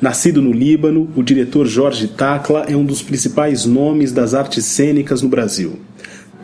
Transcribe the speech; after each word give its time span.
Nascido 0.00 0.42
no 0.42 0.52
Líbano, 0.52 1.08
o 1.16 1.22
diretor 1.22 1.66
Jorge 1.66 2.08
Tacla 2.08 2.66
é 2.68 2.76
um 2.76 2.84
dos 2.84 3.02
principais 3.02 3.64
nomes 3.64 4.12
das 4.12 4.34
artes 4.34 4.64
cênicas 4.64 5.22
no 5.22 5.28
Brasil. 5.28 5.78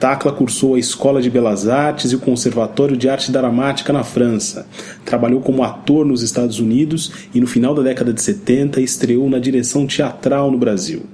Tacla 0.02 0.32
cursou 0.32 0.74
a 0.74 0.80
Escola 0.80 1.22
de 1.22 1.30
Belas 1.30 1.68
Artes 1.68 2.10
e 2.10 2.16
o 2.16 2.18
Conservatório 2.18 2.96
de 2.96 3.08
Arte 3.08 3.30
Dramática 3.30 3.92
na 3.92 4.02
França. 4.02 4.66
Trabalhou 5.04 5.40
como 5.40 5.62
ator 5.62 6.04
nos 6.04 6.22
Estados 6.22 6.58
Unidos 6.58 7.12
e 7.32 7.40
no 7.40 7.46
final 7.46 7.72
da 7.72 7.82
década 7.82 8.12
de 8.12 8.20
70 8.20 8.80
estreou 8.80 9.30
na 9.30 9.38
direção 9.38 9.86
teatral 9.86 10.50
no 10.50 10.58
Brasil. 10.58 11.04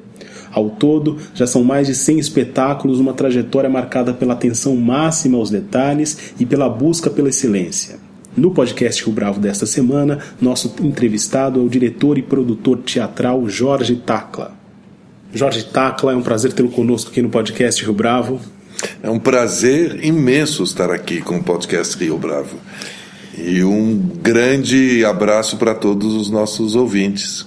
Ao 0.50 0.70
todo, 0.70 1.18
já 1.34 1.46
são 1.46 1.62
mais 1.62 1.86
de 1.86 1.94
100 1.94 2.18
espetáculos 2.18 2.98
numa 2.98 3.12
trajetória 3.12 3.68
marcada 3.68 4.14
pela 4.14 4.32
atenção 4.32 4.74
máxima 4.74 5.36
aos 5.36 5.50
detalhes 5.50 6.32
e 6.40 6.46
pela 6.46 6.68
busca 6.70 7.10
pela 7.10 7.28
excelência. 7.28 8.07
No 8.38 8.52
podcast 8.52 9.04
Rio 9.04 9.12
Bravo 9.12 9.40
desta 9.40 9.66
semana, 9.66 10.20
nosso 10.40 10.72
entrevistado 10.80 11.58
é 11.58 11.62
o 11.64 11.68
diretor 11.68 12.16
e 12.18 12.22
produtor 12.22 12.78
teatral 12.78 13.48
Jorge 13.48 13.96
Tacla. 13.96 14.56
Jorge 15.34 15.64
Tacla, 15.64 16.12
é 16.12 16.16
um 16.16 16.22
prazer 16.22 16.52
tê-lo 16.52 16.70
conosco 16.70 17.10
aqui 17.10 17.20
no 17.20 17.30
podcast 17.30 17.82
Rio 17.82 17.92
Bravo. 17.92 18.40
É 19.02 19.10
um 19.10 19.18
prazer 19.18 20.04
imenso 20.04 20.62
estar 20.62 20.88
aqui 20.88 21.20
com 21.20 21.38
o 21.38 21.42
podcast 21.42 21.98
Rio 21.98 22.16
Bravo. 22.16 22.56
E 23.36 23.64
um 23.64 23.98
grande 24.22 25.04
abraço 25.04 25.56
para 25.56 25.74
todos 25.74 26.14
os 26.14 26.30
nossos 26.30 26.76
ouvintes. 26.76 27.44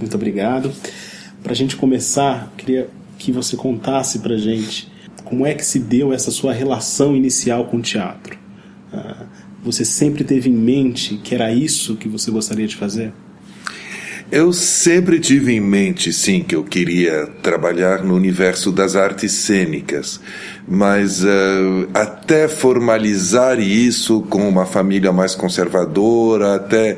Muito 0.00 0.16
obrigado. 0.16 0.72
Para 1.44 1.52
a 1.52 1.56
gente 1.56 1.76
começar, 1.76 2.52
queria 2.56 2.90
que 3.18 3.30
você 3.30 3.56
contasse 3.56 4.18
para 4.18 4.36
gente 4.36 4.90
como 5.24 5.46
é 5.46 5.54
que 5.54 5.64
se 5.64 5.78
deu 5.78 6.12
essa 6.12 6.32
sua 6.32 6.52
relação 6.52 7.14
inicial 7.14 7.66
com 7.66 7.76
o 7.76 7.82
teatro. 7.82 8.36
Ah, 8.92 9.26
você 9.62 9.84
sempre 9.84 10.24
teve 10.24 10.50
em 10.50 10.54
mente 10.54 11.16
que 11.18 11.34
era 11.34 11.52
isso 11.52 11.96
que 11.96 12.08
você 12.08 12.30
gostaria 12.30 12.66
de 12.66 12.76
fazer? 12.76 13.12
Eu 14.32 14.50
sempre 14.50 15.20
tive 15.20 15.52
em 15.52 15.60
mente, 15.60 16.10
sim, 16.10 16.42
que 16.42 16.56
eu 16.56 16.64
queria 16.64 17.28
trabalhar 17.42 18.02
no 18.02 18.16
universo 18.16 18.72
das 18.72 18.96
artes 18.96 19.30
cênicas, 19.30 20.18
mas 20.66 21.22
uh, 21.22 21.86
até 21.92 22.48
formalizar 22.48 23.60
isso 23.60 24.22
com 24.22 24.48
uma 24.48 24.64
família 24.64 25.12
mais 25.12 25.34
conservadora, 25.34 26.54
até 26.54 26.96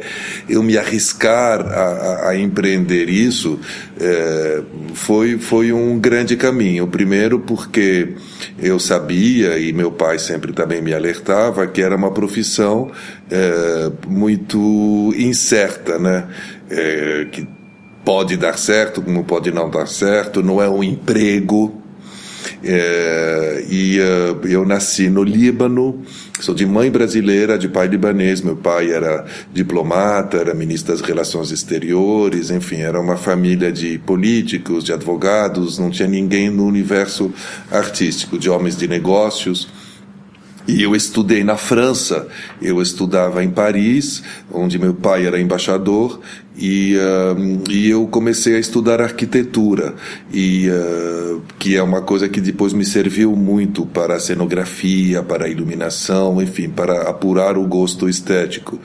eu 0.48 0.62
me 0.62 0.78
arriscar 0.78 1.60
a, 1.60 2.28
a 2.28 2.38
empreender 2.38 3.08
isso, 3.08 3.58
uh, 3.96 4.94
foi, 4.94 5.36
foi 5.36 5.72
um 5.72 5.98
grande 5.98 6.36
caminho. 6.36 6.86
Primeiro, 6.86 7.40
porque 7.40 8.14
eu 8.62 8.78
sabia, 8.78 9.58
e 9.58 9.72
meu 9.72 9.90
pai 9.90 10.20
sempre 10.20 10.52
também 10.52 10.80
me 10.80 10.94
alertava, 10.94 11.66
que 11.66 11.82
era 11.82 11.96
uma 11.96 12.12
profissão 12.12 12.92
uh, 12.92 14.08
muito 14.08 15.12
incerta, 15.16 15.98
né? 15.98 16.28
Que 17.30 17.46
pode 18.04 18.36
dar 18.36 18.58
certo, 18.58 19.00
como 19.02 19.24
pode 19.24 19.50
não 19.50 19.70
dar 19.70 19.86
certo, 19.86 20.42
não 20.42 20.62
é 20.62 20.68
um 20.68 20.82
emprego 20.82 21.82
é, 22.62 23.64
e 23.68 24.00
uh, 24.00 24.46
eu 24.46 24.64
nasci 24.64 25.08
no 25.08 25.22
Líbano, 25.22 26.02
sou 26.40 26.54
de 26.54 26.64
mãe 26.64 26.90
brasileira, 26.90 27.58
de 27.58 27.68
pai 27.68 27.86
libanês. 27.86 28.40
Meu 28.40 28.56
pai 28.56 28.90
era 28.90 29.24
diplomata, 29.52 30.38
era 30.38 30.54
ministro 30.54 30.92
das 30.92 31.02
Relações 31.02 31.50
Exteriores, 31.50 32.50
enfim, 32.50 32.80
era 32.80 33.00
uma 33.00 33.16
família 33.16 33.70
de 33.70 33.98
políticos, 33.98 34.84
de 34.84 34.92
advogados, 34.92 35.78
não 35.78 35.90
tinha 35.90 36.08
ninguém 36.08 36.50
no 36.50 36.66
universo 36.66 37.32
artístico, 37.70 38.38
de 38.38 38.48
homens 38.48 38.76
de 38.76 38.88
negócios. 38.88 39.68
E 40.66 40.82
eu 40.82 40.96
estudei 40.96 41.44
na 41.44 41.58
França, 41.58 42.26
eu 42.62 42.80
estudava 42.80 43.44
em 43.44 43.50
Paris, 43.50 44.22
onde 44.50 44.78
meu 44.78 44.94
pai 44.94 45.26
era 45.26 45.38
embaixador, 45.38 46.20
e, 46.56 46.96
uh, 46.96 47.70
e 47.70 47.90
eu 47.90 48.06
comecei 48.06 48.54
a 48.54 48.58
estudar 48.58 49.00
arquitetura, 49.00 49.94
e, 50.32 50.68
uh, 50.68 51.42
que 51.58 51.76
é 51.76 51.82
uma 51.82 52.00
coisa 52.00 52.28
que 52.28 52.40
depois 52.40 52.72
me 52.72 52.84
serviu 52.84 53.34
muito 53.34 53.84
para 53.84 54.14
a 54.14 54.20
cenografia, 54.20 55.20
para 55.22 55.46
a 55.46 55.48
iluminação, 55.48 56.40
enfim, 56.40 56.68
para 56.68 57.08
apurar 57.08 57.58
o 57.58 57.66
gosto 57.66 58.08
estético. 58.08 58.78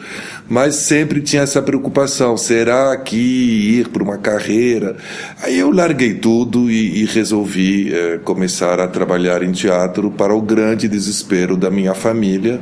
Mas 0.48 0.76
sempre 0.76 1.22
tinha 1.22 1.44
essa 1.44 1.62
preocupação: 1.62 2.36
será 2.38 2.98
que 2.98 3.16
ir 3.16 3.90
para 3.90 4.02
uma 4.04 4.18
carreira? 4.18 4.98
Aí 5.44 5.60
eu 5.60 5.70
larguei 5.70 6.16
tudo 6.16 6.72
e, 6.72 7.04
e 7.04 7.06
resolvi 7.06 7.92
uh, 7.92 8.20
começar 8.22 8.80
a 8.80 8.88
trabalhar 8.88 9.44
em 9.44 9.52
teatro 9.52 10.10
para 10.10 10.34
o 10.34 10.42
grande 10.42 10.88
desespero 10.88 11.56
da 11.56 11.70
minha 11.70 11.94
família, 11.94 12.60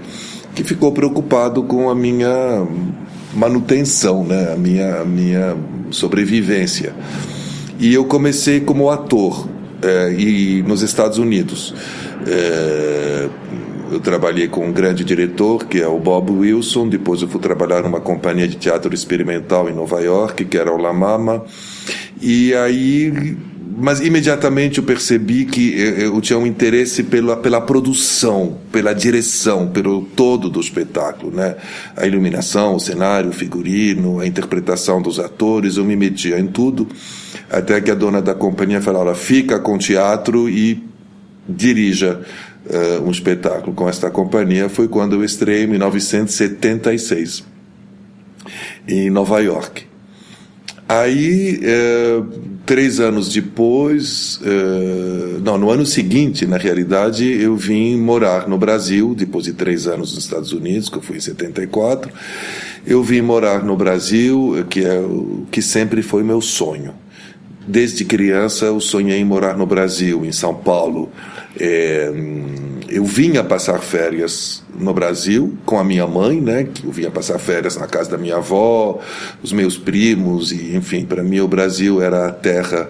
que 0.53 0.65
ficou 0.65 0.91
preocupado 0.91 1.63
com 1.63 1.89
a 1.89 1.95
minha 1.95 2.67
manutenção, 3.37 4.23
né? 4.23 4.51
a, 4.53 4.55
minha, 4.57 5.01
a 5.01 5.05
minha 5.05 5.55
sobrevivência. 5.91 6.93
E 7.79 7.93
eu 7.93 8.05
comecei 8.05 8.59
como 8.59 8.89
ator 8.89 9.47
é, 9.81 10.11
e 10.13 10.63
nos 10.63 10.81
Estados 10.81 11.19
Unidos. 11.19 11.73
É, 12.25 13.29
eu 13.91 13.99
trabalhei 13.99 14.47
com 14.47 14.67
um 14.67 14.71
grande 14.71 15.03
diretor, 15.03 15.65
que 15.65 15.79
é 15.79 15.87
o 15.87 15.99
Bob 15.99 16.31
Wilson. 16.31 16.89
Depois 16.89 17.21
eu 17.21 17.27
fui 17.27 17.39
trabalhar 17.39 17.83
numa 17.83 18.01
companhia 18.01 18.47
de 18.47 18.55
teatro 18.55 18.93
experimental 18.93 19.69
em 19.69 19.73
Nova 19.73 20.01
York, 20.01 20.43
que 20.45 20.57
era 20.57 20.73
o 20.73 20.77
La 20.77 20.91
Mama. 20.91 21.45
E 22.19 22.53
aí 22.55 23.37
mas 23.79 23.99
imediatamente 23.99 24.79
eu 24.79 24.83
percebi 24.83 25.45
que 25.45 25.79
eu 25.79 26.19
tinha 26.19 26.39
um 26.39 26.47
interesse 26.47 27.03
pela, 27.03 27.37
pela 27.37 27.61
produção, 27.61 28.57
pela 28.71 28.91
direção, 28.91 29.67
pelo 29.67 30.01
todo 30.01 30.49
do 30.49 30.59
espetáculo, 30.59 31.31
né? 31.31 31.55
A 31.95 32.07
iluminação, 32.07 32.73
o 32.73 32.79
cenário, 32.79 33.29
o 33.29 33.33
figurino, 33.33 34.19
a 34.19 34.25
interpretação 34.25 34.99
dos 34.99 35.19
atores, 35.19 35.77
eu 35.77 35.85
me 35.85 35.95
metia 35.95 36.39
em 36.39 36.47
tudo, 36.47 36.87
até 37.51 37.79
que 37.79 37.91
a 37.91 37.93
dona 37.93 38.19
da 38.19 38.33
companhia 38.33 38.81
falou: 38.81 39.03
Olha, 39.03 39.13
fica 39.13 39.59
com 39.59 39.75
o 39.75 39.77
teatro 39.77 40.49
e 40.49 40.83
dirija 41.47 42.19
uh, 42.65 43.07
um 43.07 43.11
espetáculo 43.11 43.75
com 43.75 43.87
esta 43.87 44.09
companhia. 44.09 44.69
Foi 44.69 44.87
quando 44.87 45.13
eu 45.13 45.23
estreiei 45.23 45.65
em 45.65 45.67
1976, 45.67 47.43
em 48.87 49.11
Nova 49.11 49.39
York. 49.39 49.85
Aí, 50.89 51.59
é, 51.63 52.21
três 52.67 52.99
anos 52.99 53.29
depois, 53.29 54.41
é, 54.43 55.39
não, 55.39 55.57
no 55.57 55.71
ano 55.71 55.85
seguinte, 55.85 56.45
na 56.45 56.57
realidade, 56.57 57.25
eu 57.25 57.55
vim 57.55 57.95
morar 57.97 58.45
no 58.47 58.57
Brasil, 58.57 59.15
depois 59.15 59.45
de 59.45 59.53
três 59.53 59.87
anos 59.87 60.13
nos 60.13 60.25
Estados 60.25 60.51
Unidos, 60.51 60.89
que 60.89 60.97
eu 60.97 61.01
fui 61.01 61.15
em 61.15 61.21
74. 61.21 62.11
Eu 62.85 63.01
vim 63.01 63.21
morar 63.21 63.63
no 63.63 63.77
Brasil, 63.77 64.65
que 64.69 64.83
é 64.83 64.99
o 64.99 65.45
que 65.49 65.61
sempre 65.61 66.01
foi 66.01 66.23
meu 66.23 66.41
sonho. 66.41 66.93
Desde 67.65 68.03
criança, 68.03 68.65
eu 68.65 68.81
sonhei 68.81 69.17
em 69.17 69.25
morar 69.25 69.57
no 69.57 69.65
Brasil, 69.65 70.25
em 70.25 70.33
São 70.33 70.53
Paulo. 70.53 71.09
É, 71.57 72.11
eu 72.89 73.03
vinha 73.03 73.43
passar 73.43 73.79
férias 73.79 74.63
no 74.77 74.93
Brasil 74.93 75.57
com 75.65 75.79
a 75.79 75.83
minha 75.83 76.07
mãe, 76.07 76.39
né? 76.39 76.63
Que 76.65 76.85
eu 76.85 76.91
vinha 76.91 77.11
passar 77.11 77.39
férias 77.39 77.77
na 77.77 77.87
casa 77.87 78.11
da 78.11 78.17
minha 78.17 78.37
avó, 78.37 78.99
os 79.41 79.51
meus 79.51 79.77
primos 79.77 80.51
e, 80.51 80.75
enfim, 80.75 81.05
para 81.05 81.23
mim 81.23 81.39
o 81.39 81.47
Brasil 81.47 82.01
era 82.01 82.27
a 82.27 82.31
terra 82.31 82.89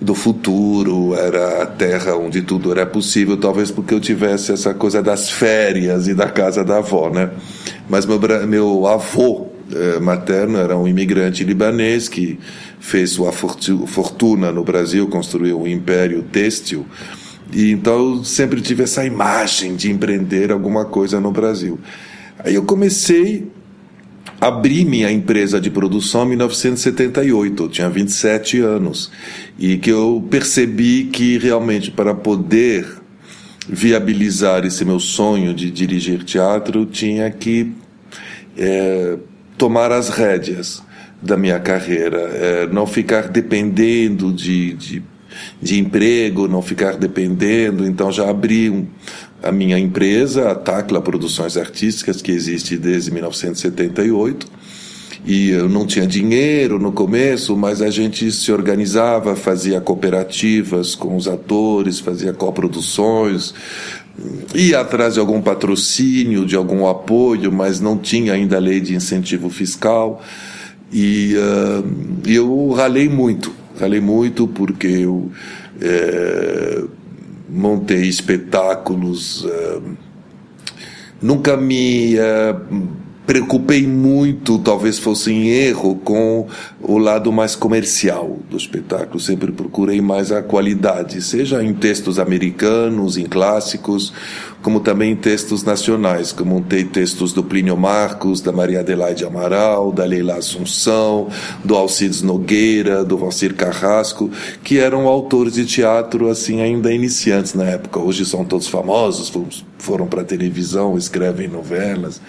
do 0.00 0.14
futuro, 0.14 1.14
era 1.14 1.62
a 1.62 1.66
terra 1.66 2.16
onde 2.16 2.42
tudo 2.42 2.70
era 2.70 2.84
possível, 2.84 3.36
talvez 3.36 3.70
porque 3.70 3.94
eu 3.94 4.00
tivesse 4.00 4.52
essa 4.52 4.74
coisa 4.74 5.02
das 5.02 5.30
férias 5.30 6.08
e 6.08 6.14
da 6.14 6.28
casa 6.28 6.64
da 6.64 6.78
avó, 6.78 7.10
né? 7.10 7.30
Mas 7.88 8.04
meu, 8.06 8.20
meu 8.46 8.86
avô 8.86 9.48
eh, 9.72 10.00
materno 10.00 10.58
era 10.58 10.76
um 10.76 10.86
imigrante 10.86 11.44
libanês 11.44 12.08
que 12.08 12.38
fez 12.80 13.10
sua 13.10 13.32
fortuna 13.32 14.52
no 14.52 14.62
Brasil, 14.64 15.06
construiu 15.08 15.60
um 15.60 15.66
império 15.66 16.22
têxtil 16.22 16.84
e 17.54 17.70
então 17.70 18.16
eu 18.16 18.24
sempre 18.24 18.60
tive 18.60 18.82
essa 18.82 19.04
imagem 19.04 19.76
de 19.76 19.90
empreender 19.90 20.50
alguma 20.50 20.84
coisa 20.84 21.20
no 21.20 21.30
Brasil. 21.30 21.78
Aí 22.40 22.56
eu 22.56 22.64
comecei 22.64 23.46
a 24.40 24.48
abrir 24.48 24.84
minha 24.84 25.10
empresa 25.10 25.60
de 25.60 25.70
produção 25.70 26.24
em 26.24 26.30
1978, 26.30 27.62
eu 27.62 27.68
tinha 27.68 27.88
27 27.88 28.60
anos, 28.60 29.10
e 29.56 29.78
que 29.78 29.90
eu 29.90 30.26
percebi 30.28 31.04
que 31.04 31.38
realmente 31.38 31.92
para 31.92 32.12
poder 32.12 32.86
viabilizar 33.68 34.66
esse 34.66 34.84
meu 34.84 34.98
sonho 34.98 35.54
de 35.54 35.70
dirigir 35.70 36.24
teatro, 36.24 36.84
tinha 36.84 37.30
que 37.30 37.72
é, 38.58 39.16
tomar 39.56 39.92
as 39.92 40.08
rédeas 40.08 40.82
da 41.22 41.36
minha 41.36 41.58
carreira, 41.58 42.18
é, 42.18 42.66
não 42.66 42.86
ficar 42.86 43.28
dependendo 43.28 44.32
de, 44.32 44.74
de 44.74 45.02
de 45.60 45.78
emprego, 45.78 46.48
não 46.48 46.62
ficar 46.62 46.96
dependendo. 46.96 47.86
Então 47.86 48.10
já 48.10 48.28
abri 48.28 48.70
um, 48.70 48.86
a 49.42 49.52
minha 49.52 49.78
empresa, 49.78 50.50
a 50.50 50.54
Tacla 50.54 51.00
Produções 51.00 51.56
Artísticas, 51.56 52.22
que 52.22 52.32
existe 52.32 52.76
desde 52.76 53.10
1978. 53.10 54.46
E 55.26 55.50
eu 55.50 55.68
não 55.70 55.86
tinha 55.86 56.06
dinheiro 56.06 56.78
no 56.78 56.92
começo, 56.92 57.56
mas 57.56 57.80
a 57.80 57.88
gente 57.88 58.30
se 58.30 58.52
organizava, 58.52 59.34
fazia 59.34 59.80
cooperativas 59.80 60.94
com 60.94 61.16
os 61.16 61.26
atores, 61.26 61.98
fazia 61.98 62.34
coproduções, 62.34 63.54
ia 64.54 64.80
atrás 64.80 65.14
de 65.14 65.20
algum 65.20 65.40
patrocínio, 65.40 66.44
de 66.44 66.54
algum 66.54 66.86
apoio, 66.86 67.50
mas 67.50 67.80
não 67.80 67.96
tinha 67.96 68.34
ainda 68.34 68.58
lei 68.58 68.80
de 68.80 68.94
incentivo 68.94 69.48
fiscal. 69.48 70.22
E 70.92 71.34
uh, 71.36 72.28
eu 72.28 72.70
ralei 72.70 73.08
muito, 73.08 73.52
ralei 73.78 74.00
muito 74.00 74.46
porque 74.46 74.86
eu 74.86 75.30
é, 75.80 76.84
montei 77.48 78.02
espetáculos, 78.02 79.44
uh, 79.44 79.96
nunca 81.22 81.56
me 81.56 82.16
uh, 82.18 83.03
preocupei 83.26 83.86
muito, 83.86 84.58
talvez 84.58 84.98
fosse 84.98 85.32
em 85.32 85.48
erro, 85.48 85.96
com 85.96 86.46
o 86.80 86.98
lado 86.98 87.32
mais 87.32 87.56
comercial 87.56 88.38
do 88.50 88.56
espetáculo. 88.56 89.18
Sempre 89.18 89.50
procurei 89.50 90.00
mais 90.00 90.30
a 90.30 90.42
qualidade, 90.42 91.22
seja 91.22 91.62
em 91.62 91.72
textos 91.72 92.18
americanos, 92.18 93.16
em 93.16 93.24
clássicos, 93.24 94.12
como 94.62 94.80
também 94.80 95.12
em 95.12 95.16
textos 95.16 95.62
nacionais, 95.62 96.32
como 96.32 96.54
montei 96.54 96.84
textos 96.84 97.32
do 97.32 97.42
Plínio 97.42 97.76
Marcos, 97.76 98.40
da 98.40 98.52
Maria 98.52 98.80
Adelaide 98.80 99.24
Amaral, 99.24 99.92
da 99.92 100.04
Leila 100.04 100.36
Assunção, 100.36 101.28
do 101.62 101.74
Alcides 101.74 102.22
Nogueira, 102.22 103.04
do 103.04 103.18
Valcir 103.18 103.54
Carrasco, 103.54 104.30
que 104.62 104.78
eram 104.78 105.06
autores 105.06 105.54
de 105.54 105.66
teatro 105.66 106.28
assim 106.28 106.60
ainda 106.60 106.92
iniciantes 106.92 107.54
na 107.54 107.64
época. 107.64 108.00
Hoje 108.00 108.24
são 108.24 108.44
todos 108.44 108.68
famosos, 108.68 109.32
foram 109.78 110.06
para 110.06 110.24
televisão, 110.24 110.96
escrevem 110.96 111.48
novelas. 111.48 112.20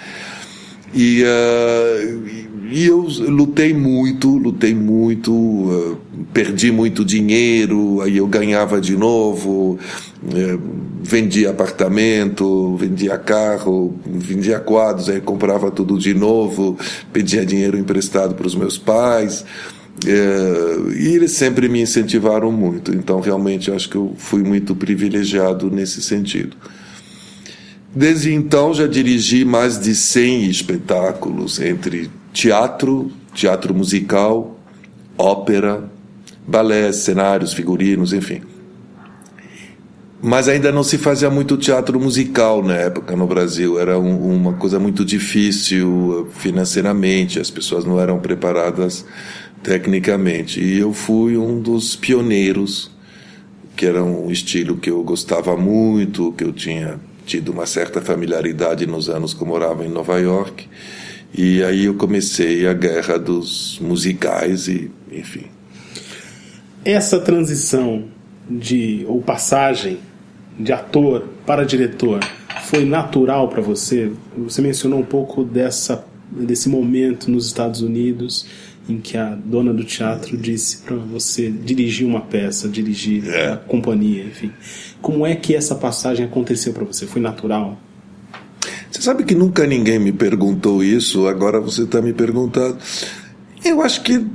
E, 0.94 1.24
uh, 1.24 2.46
e 2.70 2.86
eu 2.86 3.02
lutei 3.02 3.74
muito, 3.74 4.30
lutei 4.38 4.74
muito, 4.74 5.34
uh, 5.34 5.98
perdi 6.34 6.72
muito 6.72 7.04
dinheiro, 7.04 8.02
aí 8.02 8.18
eu 8.18 8.28
ganhava 8.28 8.80
de 8.80 8.96
novo, 8.96 9.78
uh, 10.24 10.62
vendia 11.02 11.52
apartamento, 11.52 12.76
vendia 12.76 13.18
carro, 13.18 13.96
vendia 14.06 14.60
quadros, 14.60 15.10
aí 15.10 15.22
comprava 15.22 15.70
tudo 15.70 15.98
de 15.98 16.14
novo, 16.14 16.78
pedia 17.14 17.46
dinheiro 17.46 17.78
emprestado 17.78 18.36
para 18.36 18.48
os 18.48 18.56
meus 18.56 18.78
pais. 18.78 19.46
e 20.06 21.16
eles 21.16 21.32
sempre 21.32 21.70
me 21.70 21.82
incentivaram 21.82 22.52
muito, 22.52 22.92
então 22.92 23.20
realmente 23.20 23.72
acho 23.72 23.90
que 23.90 23.96
eu 23.96 24.14
fui 24.18 24.44
muito 24.44 24.76
privilegiado 24.76 25.70
nesse 25.70 26.02
sentido. 26.02 26.58
Desde 27.96 28.34
então 28.34 28.74
já 28.74 28.88
dirigi 28.88 29.46
mais 29.46 29.80
de 29.80 29.96
100 29.96 30.50
espetáculos 30.50 31.62
entre 31.62 32.12
teatro, 32.34 33.10
teatro 33.34 33.74
musical, 33.74 34.60
ópera, 35.18 35.90
balé, 36.46 36.92
cenários, 36.92 37.54
figurinos, 37.54 38.12
enfim. 38.12 38.42
Mas 40.22 40.50
ainda 40.50 40.74
não 40.74 40.84
se 40.84 40.98
fazia 40.98 41.30
muito 41.30 41.56
teatro 41.56 41.98
musical 41.98 42.62
na 42.62 42.76
época 42.76 43.16
no 43.16 43.26
Brasil. 43.26 43.80
Era 43.80 43.98
um, 43.98 44.36
uma 44.36 44.54
coisa 44.54 44.78
muito 44.78 45.06
difícil 45.06 46.28
financeiramente, 46.32 47.40
as 47.40 47.50
pessoas 47.50 47.86
não 47.86 47.98
eram 47.98 48.20
preparadas 48.20 49.06
tecnicamente. 49.64 50.62
E 50.62 50.80
eu 50.80 50.92
fui 50.92 51.38
um 51.38 51.62
dos 51.62 51.96
pioneiros, 51.96 52.92
que 53.74 53.86
era 53.86 54.04
um 54.04 54.30
estilo 54.30 54.76
que 54.76 54.90
eu 54.90 55.02
gostava 55.02 55.56
muito, 55.56 56.34
que 56.34 56.44
eu 56.44 56.52
tinha 56.52 57.00
tido 57.26 57.52
uma 57.52 57.66
certa 57.66 58.02
familiaridade 58.02 58.86
nos 58.86 59.10
anos 59.10 59.34
que 59.34 59.42
eu 59.42 59.48
morava 59.48 59.86
em 59.86 59.90
Nova 59.90 60.18
York. 60.20 60.68
E 61.34 61.64
aí 61.64 61.86
eu 61.86 61.96
comecei 61.96 62.68
a 62.68 62.74
guerra 62.74 63.18
dos 63.18 63.80
musicais 63.82 64.68
e, 64.68 64.90
enfim. 65.12 65.46
Essa 66.84 67.20
transição 67.20 68.06
de 68.50 69.04
ou 69.08 69.22
passagem 69.22 70.00
de 70.58 70.72
ator 70.72 71.28
para 71.46 71.66
diretor 71.66 72.20
foi 72.66 72.86
natural 72.86 73.50
para 73.50 73.62
você? 73.62 74.12
Você 74.38 74.62
mencionou 74.62 75.00
um 75.00 75.06
pouco 75.06 75.44
dessa 75.44 76.06
desse 76.32 76.70
momento 76.70 77.30
nos 77.30 77.46
Estados 77.46 77.82
Unidos 77.82 78.48
em 78.88 79.00
que 79.00 79.18
a 79.18 79.36
dona 79.36 79.74
do 79.74 79.84
teatro 79.84 80.38
disse 80.38 80.78
para 80.84 80.96
você 80.96 81.50
dirigir 81.50 82.06
uma 82.06 82.22
peça, 82.22 82.70
dirigir 82.70 83.28
é. 83.28 83.54
a 83.54 83.58
companhia, 83.58 84.24
enfim. 84.24 84.52
Como 85.06 85.24
é 85.24 85.36
que 85.36 85.54
essa 85.54 85.76
passagem 85.76 86.26
aconteceu 86.26 86.74
para 86.74 86.84
você? 86.84 87.06
Foi 87.06 87.22
natural? 87.22 87.78
Você 88.90 89.04
sabe 89.04 89.24
que 89.24 89.36
nunca 89.36 89.68
ninguém 89.68 90.00
me 90.00 90.12
perguntou 90.12 90.84
isso, 90.84 91.28
agora 91.28 91.62
você 91.62 91.84
está 91.84 92.02
me 92.02 92.12
perguntando. 92.12 92.80
Eu 93.64 93.84
acho 93.84 94.02
que 94.02 94.26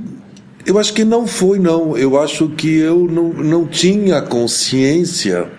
eu 0.65 0.79
acho 0.79 0.93
que 0.93 1.03
não 1.03 1.27
foi 1.27 1.59
não. 1.59 1.97
Eu 1.97 2.17
acho 2.17 2.47
que 2.51 2.73
eu 2.73 3.05
não, 3.05 3.33
não 3.33 3.67
tinha 3.67 4.21
consciência 4.21 5.51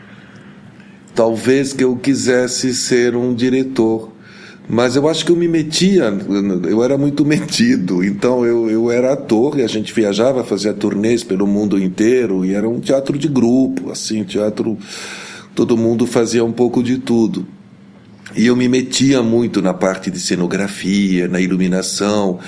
talvez 1.14 1.74
que 1.74 1.84
eu 1.84 1.94
quisesse 1.94 2.74
ser 2.74 3.14
um 3.14 3.34
diretor 3.34 4.11
mas 4.72 4.96
eu 4.96 5.06
acho 5.06 5.26
que 5.26 5.30
eu 5.30 5.36
me 5.36 5.46
metia, 5.46 6.04
eu 6.66 6.82
era 6.82 6.96
muito 6.96 7.26
metido, 7.26 8.02
então 8.02 8.46
eu, 8.46 8.70
eu 8.70 8.90
era 8.90 9.12
ator 9.12 9.58
e 9.58 9.62
a 9.62 9.66
gente 9.66 9.92
viajava, 9.92 10.42
fazia 10.42 10.72
turnês 10.72 11.22
pelo 11.22 11.46
mundo 11.46 11.78
inteiro 11.78 12.42
e 12.42 12.54
era 12.54 12.66
um 12.66 12.80
teatro 12.80 13.18
de 13.18 13.28
grupo, 13.28 13.90
assim, 13.90 14.24
teatro, 14.24 14.78
todo 15.54 15.76
mundo 15.76 16.06
fazia 16.06 16.42
um 16.42 16.52
pouco 16.52 16.82
de 16.82 16.96
tudo. 16.96 17.46
E 18.34 18.46
eu 18.46 18.56
me 18.56 18.66
metia 18.66 19.22
muito 19.22 19.60
na 19.60 19.74
parte 19.74 20.10
de 20.10 20.18
cenografia, 20.18 21.28
na 21.28 21.38
iluminação, 21.38 22.38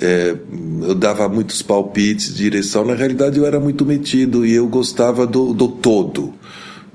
é, 0.00 0.36
eu 0.82 0.94
dava 0.94 1.28
muitos 1.28 1.62
palpites 1.62 2.28
de 2.28 2.44
direção. 2.44 2.84
Na 2.84 2.94
realidade, 2.94 3.40
eu 3.40 3.44
era 3.44 3.58
muito 3.58 3.84
metido 3.84 4.46
e 4.46 4.52
eu 4.52 4.68
gostava 4.68 5.26
do, 5.26 5.52
do 5.52 5.66
todo 5.66 6.32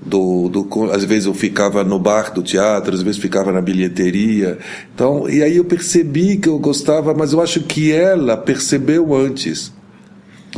do, 0.07 0.49
do, 0.49 0.91
às 0.91 1.03
vezes 1.03 1.25
eu 1.25 1.33
ficava 1.33 1.83
no 1.83 1.99
bar 1.99 2.33
do 2.33 2.41
teatro, 2.41 2.95
às 2.95 3.01
vezes 3.01 3.19
ficava 3.19 3.51
na 3.51 3.61
bilheteria. 3.61 4.57
Então, 4.93 5.29
e 5.29 5.43
aí 5.43 5.57
eu 5.57 5.65
percebi 5.65 6.37
que 6.37 6.49
eu 6.49 6.57
gostava, 6.57 7.13
mas 7.13 7.33
eu 7.33 7.41
acho 7.41 7.61
que 7.61 7.91
ela 7.91 8.37
percebeu 8.37 9.13
antes. 9.13 9.73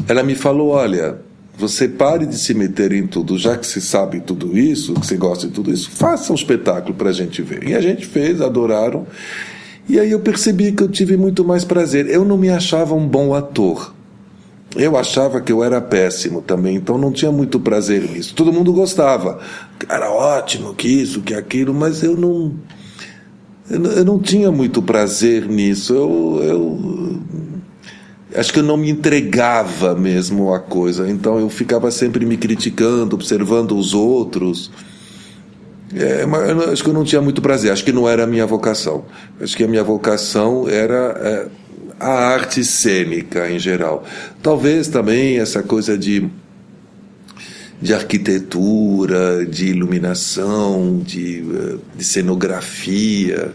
Ela 0.07 0.23
me 0.23 0.35
falou: 0.35 0.69
olha, 0.69 1.19
você 1.57 1.87
pare 1.87 2.25
de 2.25 2.37
se 2.37 2.53
meter 2.53 2.93
em 2.93 3.05
tudo, 3.05 3.37
já 3.37 3.57
que 3.57 3.67
você 3.67 3.81
sabe 3.81 4.21
tudo 4.21 4.57
isso, 4.57 4.93
que 4.93 5.05
você 5.05 5.17
gosta 5.17 5.47
de 5.47 5.53
tudo 5.53 5.71
isso, 5.71 5.89
faça 5.91 6.31
um 6.31 6.35
espetáculo 6.35 6.93
para 6.93 7.09
a 7.09 7.13
gente 7.13 7.41
ver. 7.41 7.67
E 7.67 7.75
a 7.75 7.81
gente 7.81 8.05
fez, 8.05 8.39
adoraram. 8.41 9.05
E 9.87 9.99
aí 9.99 10.11
eu 10.11 10.19
percebi 10.19 10.71
que 10.71 10.83
eu 10.83 10.87
tive 10.87 11.17
muito 11.17 11.43
mais 11.43 11.65
prazer. 11.65 12.07
Eu 12.07 12.23
não 12.23 12.37
me 12.37 12.49
achava 12.49 12.93
um 12.93 13.07
bom 13.07 13.33
ator. 13.33 13.93
Eu 14.75 14.95
achava 14.95 15.41
que 15.41 15.51
eu 15.51 15.63
era 15.63 15.81
péssimo 15.81 16.41
também, 16.41 16.75
então 16.75 16.97
não 16.97 17.11
tinha 17.11 17.31
muito 17.31 17.59
prazer 17.59 18.03
nisso. 18.03 18.35
Todo 18.35 18.53
mundo 18.53 18.71
gostava, 18.71 19.39
era 19.87 20.11
ótimo, 20.11 20.75
que 20.75 20.87
isso, 20.87 21.21
que 21.21 21.33
aquilo, 21.33 21.73
mas 21.73 22.03
eu 22.03 22.15
não. 22.15 22.53
Eu 23.69 24.03
não 24.03 24.19
tinha 24.19 24.51
muito 24.51 24.81
prazer 24.81 25.47
nisso. 25.47 25.93
Eu, 25.93 26.39
eu 26.41 27.19
acho 28.35 28.51
que 28.51 28.59
eu 28.59 28.63
não 28.63 28.77
me 28.77 28.89
entregava 28.89 29.93
mesmo 29.93 30.53
à 30.53 30.59
coisa. 30.59 31.09
Então 31.09 31.39
eu 31.39 31.49
ficava 31.49 31.91
sempre 31.91 32.25
me 32.25 32.35
criticando, 32.35 33.15
observando 33.15 33.77
os 33.77 33.93
outros. 33.93 34.71
É, 35.95 36.25
mas 36.25 36.69
acho 36.69 36.83
que 36.83 36.89
eu 36.89 36.93
não 36.93 37.03
tinha 37.03 37.21
muito 37.21 37.41
prazer. 37.41 37.71
Acho 37.71 37.83
que 37.83 37.91
não 37.91 38.09
era 38.09 38.23
a 38.23 38.27
minha 38.27 38.45
vocação. 38.45 39.05
Acho 39.39 39.55
que 39.55 39.63
a 39.63 39.67
minha 39.67 39.83
vocação 39.83 40.67
era 40.67 41.15
é, 41.21 41.47
a 41.99 42.09
arte 42.09 42.63
cênica 42.63 43.49
em 43.51 43.59
geral. 43.59 44.05
Talvez 44.41 44.87
também 44.87 45.37
essa 45.39 45.61
coisa 45.61 45.97
de, 45.97 46.27
de 47.81 47.93
arquitetura, 47.93 49.45
de 49.45 49.67
iluminação, 49.67 51.01
de, 51.05 51.39
eh, 51.39 51.77
de 51.97 52.03
cenografia 52.03 53.53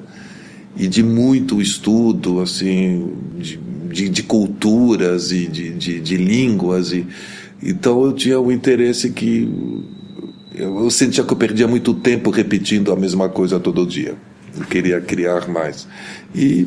e 0.76 0.86
de 0.86 1.02
muito 1.02 1.62
estudo 1.62 2.40
assim 2.40 3.12
de, 3.38 3.56
de, 3.90 4.08
de 4.08 4.22
culturas 4.24 5.30
e 5.32 5.46
de, 5.46 5.70
de, 5.70 6.00
de, 6.00 6.16
línguas 6.16 6.90
e 6.92 7.06
então 7.62 8.04
eu 8.04 8.12
tinha 8.12 8.40
um 8.40 8.50
interesse 8.50 9.10
que 9.10 9.48
eu 10.52 10.90
sentia 10.90 11.22
que 11.22 11.32
eu 11.32 11.36
perdia 11.36 11.68
muito 11.68 11.94
tempo 11.94 12.28
repetindo 12.28 12.92
a 12.92 12.96
mesma 12.96 13.28
coisa 13.28 13.60
todo 13.60 13.86
dia 13.86 14.16
eu 14.58 14.64
queria 14.66 15.00
criar 15.00 15.48
mais. 15.48 15.86
E, 16.34 16.66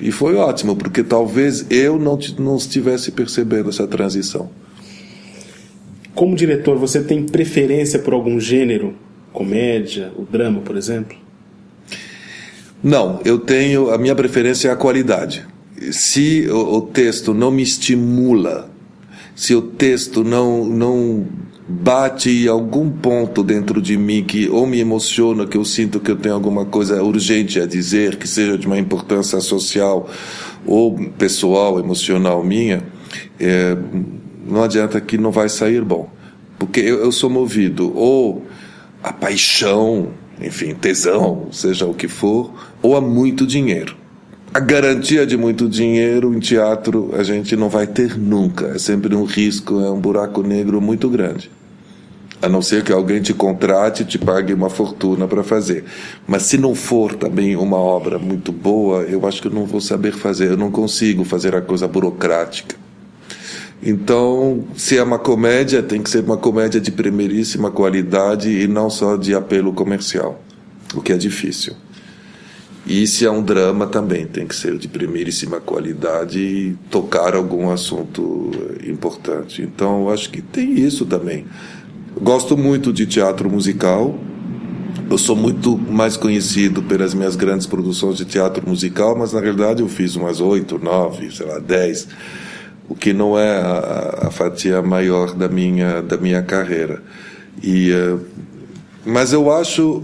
e 0.00 0.12
foi 0.12 0.36
ótimo, 0.36 0.76
porque 0.76 1.02
talvez 1.02 1.66
eu 1.68 1.98
não, 1.98 2.18
não 2.38 2.56
estivesse 2.56 3.10
percebendo 3.10 3.68
essa 3.68 3.86
transição. 3.86 4.48
Como 6.14 6.36
diretor, 6.36 6.78
você 6.78 7.02
tem 7.02 7.24
preferência 7.24 7.98
por 7.98 8.12
algum 8.12 8.38
gênero? 8.38 8.94
Comédia, 9.32 10.12
o 10.16 10.22
drama, 10.22 10.60
por 10.60 10.76
exemplo? 10.76 11.16
Não, 12.82 13.20
eu 13.24 13.38
tenho. 13.38 13.90
A 13.90 13.98
minha 13.98 14.14
preferência 14.14 14.68
é 14.68 14.72
a 14.72 14.76
qualidade. 14.76 15.46
Se 15.92 16.46
o, 16.48 16.76
o 16.76 16.80
texto 16.82 17.34
não 17.34 17.50
me 17.50 17.62
estimula, 17.62 18.70
se 19.34 19.54
o 19.54 19.62
texto 19.62 20.24
não, 20.24 20.64
não 20.64 21.26
bate 21.70 22.48
algum 22.48 22.90
ponto 22.90 23.44
dentro 23.44 23.80
de 23.80 23.96
mim 23.96 24.24
que 24.24 24.48
ou 24.48 24.66
me 24.66 24.80
emociona, 24.80 25.46
que 25.46 25.56
eu 25.56 25.64
sinto 25.64 26.00
que 26.00 26.10
eu 26.10 26.16
tenho 26.16 26.34
alguma 26.34 26.64
coisa 26.64 27.00
urgente 27.02 27.60
a 27.60 27.66
dizer, 27.66 28.16
que 28.16 28.26
seja 28.26 28.58
de 28.58 28.66
uma 28.66 28.78
importância 28.78 29.40
social 29.40 30.08
ou 30.66 30.98
pessoal, 31.16 31.78
emocional 31.78 32.42
minha, 32.42 32.82
é, 33.38 33.76
não 34.44 34.64
adianta 34.64 35.00
que 35.00 35.16
não 35.16 35.30
vai 35.30 35.48
sair 35.48 35.82
bom. 35.82 36.10
Porque 36.58 36.80
eu, 36.80 36.98
eu 36.98 37.12
sou 37.12 37.30
movido 37.30 37.96
ou 37.96 38.44
a 39.02 39.12
paixão, 39.12 40.08
enfim, 40.42 40.74
tesão, 40.74 41.46
seja 41.52 41.86
o 41.86 41.94
que 41.94 42.08
for, 42.08 42.52
ou 42.82 42.96
a 42.96 43.00
muito 43.00 43.46
dinheiro. 43.46 43.96
A 44.52 44.58
garantia 44.58 45.24
de 45.24 45.36
muito 45.36 45.68
dinheiro 45.68 46.34
em 46.34 46.40
teatro 46.40 47.10
a 47.14 47.22
gente 47.22 47.54
não 47.54 47.68
vai 47.68 47.86
ter 47.86 48.18
nunca. 48.18 48.66
É 48.74 48.78
sempre 48.78 49.14
um 49.14 49.22
risco, 49.22 49.80
é 49.80 49.88
um 49.88 50.00
buraco 50.00 50.42
negro 50.42 50.80
muito 50.80 51.08
grande. 51.08 51.48
A 52.42 52.48
não 52.48 52.62
ser 52.62 52.82
que 52.82 52.92
alguém 52.92 53.20
te 53.20 53.34
contrate 53.34 54.02
e 54.02 54.06
te 54.06 54.18
pague 54.18 54.54
uma 54.54 54.70
fortuna 54.70 55.28
para 55.28 55.42
fazer. 55.42 55.84
Mas 56.26 56.44
se 56.44 56.56
não 56.56 56.74
for 56.74 57.14
também 57.14 57.54
uma 57.54 57.76
obra 57.76 58.18
muito 58.18 58.50
boa, 58.50 59.02
eu 59.02 59.26
acho 59.26 59.42
que 59.42 59.48
eu 59.48 59.52
não 59.52 59.66
vou 59.66 59.80
saber 59.80 60.12
fazer. 60.12 60.50
Eu 60.50 60.56
não 60.56 60.70
consigo 60.70 61.22
fazer 61.22 61.54
a 61.54 61.60
coisa 61.60 61.86
burocrática. 61.86 62.76
Então, 63.82 64.64
se 64.76 64.98
é 64.98 65.02
uma 65.02 65.18
comédia, 65.18 65.82
tem 65.82 66.02
que 66.02 66.10
ser 66.10 66.22
uma 66.22 66.36
comédia 66.36 66.80
de 66.80 66.90
primeiríssima 66.90 67.70
qualidade 67.70 68.50
e 68.50 68.68
não 68.68 68.90
só 68.90 69.16
de 69.16 69.34
apelo 69.34 69.72
comercial, 69.72 70.42
o 70.94 71.00
que 71.00 71.12
é 71.12 71.16
difícil. 71.16 71.74
E 72.86 73.06
se 73.06 73.24
é 73.24 73.30
um 73.30 73.42
drama 73.42 73.86
também, 73.86 74.26
tem 74.26 74.46
que 74.46 74.54
ser 74.54 74.76
de 74.76 74.88
primeiríssima 74.88 75.60
qualidade 75.60 76.38
e 76.38 76.76
tocar 76.90 77.34
algum 77.34 77.70
assunto 77.70 78.50
importante. 78.86 79.62
Então, 79.62 80.02
eu 80.02 80.10
acho 80.10 80.30
que 80.30 80.42
tem 80.42 80.72
isso 80.74 81.06
também. 81.06 81.46
Gosto 82.18 82.56
muito 82.56 82.92
de 82.92 83.06
teatro 83.06 83.50
musical. 83.50 84.18
Eu 85.10 85.18
sou 85.18 85.34
muito 85.34 85.76
mais 85.76 86.16
conhecido 86.16 86.82
pelas 86.82 87.12
minhas 87.14 87.36
grandes 87.36 87.66
produções 87.66 88.16
de 88.16 88.24
teatro 88.24 88.66
musical, 88.66 89.18
mas 89.18 89.32
na 89.32 89.40
realidade 89.40 89.82
eu 89.82 89.88
fiz 89.88 90.14
umas 90.16 90.40
oito, 90.40 90.78
nove, 90.78 91.30
sei 91.30 91.46
lá, 91.46 91.58
dez 91.58 92.08
o 92.90 92.94
que 92.96 93.12
não 93.12 93.38
é 93.38 93.56
a, 93.56 94.26
a 94.26 94.30
fatia 94.32 94.82
maior 94.82 95.32
da 95.32 95.48
minha 95.48 96.02
da 96.02 96.16
minha 96.16 96.42
carreira. 96.42 97.00
E 97.62 97.92
uh, 97.92 98.20
mas 99.06 99.32
eu 99.32 99.50
acho 99.50 100.02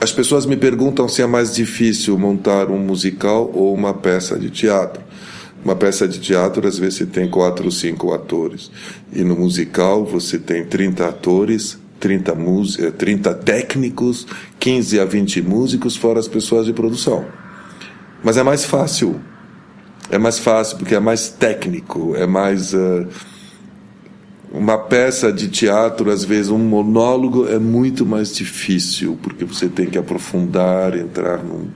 as 0.00 0.10
pessoas 0.10 0.46
me 0.46 0.56
perguntam 0.56 1.06
se 1.06 1.20
é 1.20 1.26
mais 1.26 1.54
difícil 1.54 2.18
montar 2.18 2.70
um 2.70 2.78
musical 2.78 3.50
ou 3.54 3.74
uma 3.74 3.92
peça 3.92 4.38
de 4.38 4.48
teatro. 4.48 5.03
Uma 5.64 5.74
peça 5.74 6.06
de 6.06 6.20
teatro, 6.20 6.66
às 6.66 6.78
vezes, 6.78 7.08
tem 7.08 7.28
quatro 7.28 7.64
ou 7.64 7.70
cinco 7.70 8.12
atores. 8.12 8.70
E 9.12 9.24
no 9.24 9.34
musical, 9.34 10.04
você 10.04 10.38
tem 10.38 10.64
30 10.64 11.08
atores, 11.08 11.78
30, 11.98 12.34
30 12.98 13.34
técnicos, 13.34 14.26
15 14.60 15.00
a 15.00 15.04
20 15.04 15.40
músicos, 15.42 15.96
fora 15.96 16.20
as 16.20 16.28
pessoas 16.28 16.66
de 16.66 16.72
produção. 16.72 17.24
Mas 18.22 18.36
é 18.36 18.42
mais 18.42 18.64
fácil 18.64 19.20
é 20.10 20.18
mais 20.18 20.38
fácil 20.38 20.76
porque 20.78 20.94
é 20.94 21.00
mais 21.00 21.28
técnico, 21.28 22.14
é 22.16 22.26
mais 22.26 22.74
uh, 22.74 23.06
uma 24.52 24.78
peça 24.78 25.32
de 25.32 25.48
teatro, 25.48 26.10
às 26.10 26.24
vezes 26.24 26.50
um 26.50 26.58
monólogo 26.58 27.48
é 27.48 27.58
muito 27.58 28.04
mais 28.04 28.34
difícil 28.34 29.18
porque 29.22 29.44
você 29.44 29.68
tem 29.68 29.86
que 29.86 29.98
aprofundar, 29.98 30.96
entrar 30.96 31.42
num, 31.42 31.68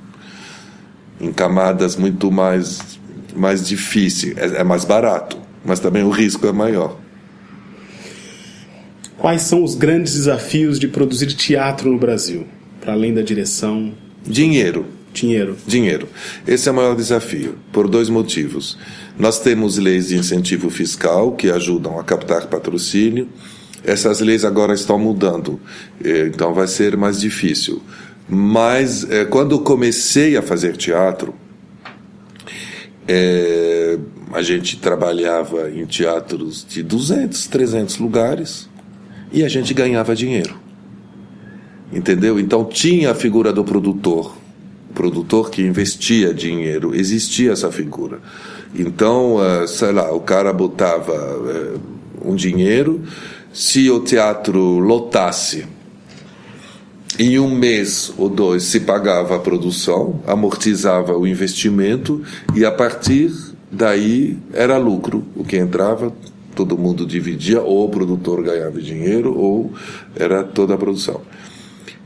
em 1.20 1.32
camadas 1.32 1.96
muito 1.96 2.30
mais 2.30 2.97
mais 3.38 3.66
difíceis. 3.66 4.36
É, 4.36 4.60
é 4.60 4.64
mais 4.64 4.84
barato, 4.84 5.38
mas 5.64 5.80
também 5.80 6.02
o 6.02 6.10
risco 6.10 6.46
é 6.46 6.52
maior. 6.52 6.98
Quais 9.16 9.42
são 9.42 9.64
os 9.64 9.74
grandes 9.74 10.14
desafios 10.14 10.78
de 10.78 10.86
produzir 10.86 11.28
teatro 11.28 11.90
no 11.90 11.98
Brasil, 11.98 12.46
para 12.80 12.92
além 12.92 13.12
da 13.14 13.22
direção? 13.22 13.92
Dinheiro 14.24 14.98
Dinheiro. 15.12 15.56
Dinheiro. 15.66 16.08
Esse 16.46 16.68
é 16.68 16.72
o 16.72 16.74
maior 16.74 16.94
desafio, 16.94 17.56
por 17.72 17.88
dois 17.88 18.08
motivos. 18.08 18.78
Nós 19.18 19.40
temos 19.40 19.78
leis 19.78 20.08
de 20.08 20.16
incentivo 20.16 20.70
fiscal 20.70 21.32
que 21.32 21.50
ajudam 21.50 21.98
a 21.98 22.04
captar 22.04 22.46
patrocínio. 22.46 23.28
Essas 23.82 24.20
leis 24.20 24.44
agora 24.44 24.74
estão 24.74 24.98
mudando, 24.98 25.58
eh, 26.04 26.30
então 26.32 26.52
vai 26.52 26.66
ser 26.66 26.96
mais 26.96 27.20
difícil. 27.20 27.82
Mas 28.28 29.08
eh, 29.10 29.24
quando 29.24 29.58
comecei 29.60 30.36
a 30.36 30.42
fazer 30.42 30.76
teatro, 30.76 31.34
é, 33.08 33.98
a 34.32 34.42
gente 34.42 34.76
trabalhava 34.76 35.70
em 35.70 35.86
teatros 35.86 36.64
de 36.68 36.82
200, 36.82 37.46
300 37.46 37.98
lugares 37.98 38.68
e 39.32 39.42
a 39.42 39.48
gente 39.48 39.72
ganhava 39.72 40.14
dinheiro. 40.14 40.54
Entendeu? 41.90 42.38
Então 42.38 42.64
tinha 42.66 43.12
a 43.12 43.14
figura 43.14 43.52
do 43.52 43.64
produtor 43.64 44.36
produtor 44.94 45.48
que 45.48 45.62
investia 45.62 46.34
dinheiro, 46.34 46.92
existia 46.92 47.52
essa 47.52 47.70
figura. 47.70 48.18
Então, 48.74 49.36
uh, 49.36 49.68
sei 49.68 49.92
lá, 49.92 50.12
o 50.12 50.18
cara 50.18 50.52
botava 50.52 51.12
uh, 51.12 51.80
um 52.24 52.34
dinheiro, 52.34 53.02
se 53.52 53.88
o 53.90 54.00
teatro 54.00 54.60
lotasse, 54.80 55.66
em 57.18 57.38
um 57.38 57.50
mês 57.50 58.12
ou 58.16 58.28
dois 58.28 58.62
se 58.62 58.80
pagava 58.80 59.34
a 59.34 59.40
produção, 59.40 60.20
amortizava 60.26 61.18
o 61.18 61.26
investimento 61.26 62.22
e 62.54 62.64
a 62.64 62.70
partir 62.70 63.32
daí 63.70 64.38
era 64.52 64.78
lucro. 64.78 65.24
O 65.34 65.42
que 65.42 65.56
entrava, 65.56 66.12
todo 66.54 66.78
mundo 66.78 67.04
dividia, 67.04 67.60
ou 67.60 67.86
o 67.86 67.88
produtor 67.88 68.42
ganhava 68.42 68.80
dinheiro, 68.80 69.36
ou 69.36 69.72
era 70.14 70.44
toda 70.44 70.74
a 70.74 70.78
produção. 70.78 71.20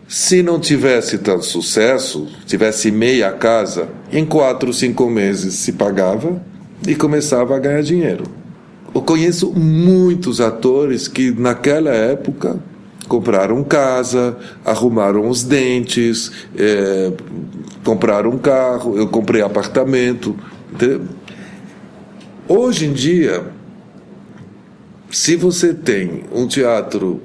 Se 0.09 0.43
não 0.43 0.59
tivesse 0.59 1.19
tanto 1.19 1.45
sucesso, 1.45 2.27
tivesse 2.47 2.91
meia 2.91 3.31
casa, 3.33 3.89
em 4.11 4.25
quatro, 4.25 4.73
cinco 4.73 5.09
meses 5.09 5.55
se 5.55 5.73
pagava 5.73 6.43
e 6.87 6.95
começava 6.95 7.55
a 7.55 7.59
ganhar 7.59 7.83
dinheiro. 7.83 8.25
Eu 8.95 9.01
conheço 9.01 9.53
muitos 9.53 10.41
atores 10.41 11.09
que 11.09 11.31
naquela 11.31 11.91
época 11.91 12.61
compraram 13.09 13.63
casa, 13.65 14.37
arrumaram 14.65 15.29
os 15.29 15.43
dentes, 15.43 16.31
é, 16.57 17.13
compraram 17.85 18.31
um 18.31 18.39
carro, 18.39 18.97
eu 18.97 19.09
comprei 19.09 19.43
apartamento. 19.43 20.37
Entendeu? 20.73 21.03
Hoje 22.49 22.87
em 22.87 22.93
dia, 22.93 23.45
se 25.11 25.37
você 25.37 25.75
tem 25.75 26.25
um 26.33 26.47
teatro 26.47 27.21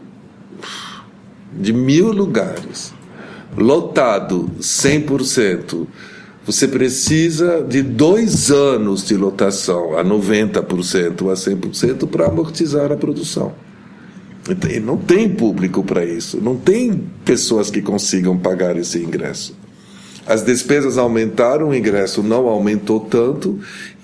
de 1.54 1.74
mil 1.74 2.12
lugares, 2.12 2.94
lotado 3.58 4.50
100%, 4.60 5.88
você 6.46 6.68
precisa 6.68 7.62
de 7.62 7.82
dois 7.82 8.52
anos 8.52 9.06
de 9.06 9.18
lotação 9.18 9.98
a 9.98 10.04
90%, 10.04 11.30
a 11.30 11.34
100% 11.34 12.08
para 12.08 12.28
amortizar 12.28 12.92
a 12.92 12.96
produção. 12.96 13.54
Não 14.82 14.98
tem 14.98 15.30
público 15.30 15.84
para 15.84 16.06
isso, 16.06 16.40
não 16.42 16.56
tem 16.56 17.04
pessoas 17.26 17.70
que 17.70 17.82
consigam 17.82 18.38
pagar 18.38 18.78
esse 18.78 19.00
ingresso. 19.00 19.56
As 20.26 20.44
despesas 20.44 20.98
aumentaram, 20.98 21.70
o 21.70 21.76
ingresso 21.76 22.22
não 22.22 22.48
aumentou 22.48 23.00
tanto, 23.00 23.60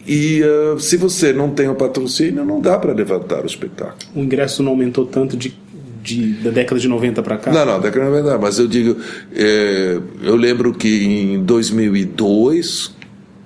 e 0.07 0.41
uh, 0.43 0.79
se 0.79 0.97
você 0.97 1.33
não 1.33 1.49
tem 1.49 1.67
o 1.69 1.75
patrocínio, 1.75 2.45
não 2.45 2.59
dá 2.59 2.77
para 2.77 2.93
levantar 2.93 3.43
o 3.43 3.45
espetáculo. 3.45 3.97
O 4.15 4.19
ingresso 4.19 4.63
não 4.63 4.71
aumentou 4.71 5.05
tanto 5.05 5.35
de 5.35 5.63
de, 6.03 6.33
da 6.33 6.51
década 6.51 6.79
de 6.79 6.87
90 6.87 7.23
para 7.23 7.37
cá? 7.37 7.51
Não, 7.51 7.65
não, 7.65 7.79
década 7.79 8.05
de 8.05 8.11
90, 8.11 8.37
mas 8.37 8.59
eu 8.59 8.67
digo, 8.67 8.97
é, 9.33 9.99
eu 10.21 10.35
lembro 10.35 10.73
que 10.73 11.05
em 11.05 11.41
2002, 11.41 12.93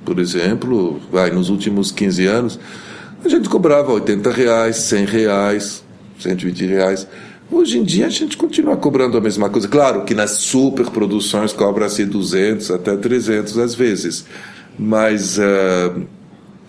por 0.04 0.18
exemplo, 0.20 1.00
vai, 1.12 1.30
nos 1.30 1.50
últimos 1.50 1.92
15 1.92 2.26
anos, 2.26 2.60
a 3.24 3.30
gente 3.30 3.48
cobrava 3.48 3.92
80 3.94 4.32
reais, 4.32 4.78
100 4.78 5.06
reais, 5.06 5.84
120 6.20 6.66
reais. 6.66 7.08
Hoje 7.50 7.78
em 7.80 7.84
dia 7.84 8.08
a 8.08 8.10
gente 8.10 8.36
continua 8.36 8.76
cobrando 8.76 9.18
a 9.18 9.22
mesma 9.22 9.50
coisa. 9.50 9.68
Claro 9.68 10.04
que 10.04 10.14
nas 10.14 10.32
superproduções 10.32 11.54
cobra-se 11.54 12.06
200 12.06 12.72
até 12.72 12.96
300 12.96 13.58
às 13.58 13.74
vezes, 13.74 14.26
mas 14.78 15.38
uh, 15.38 16.02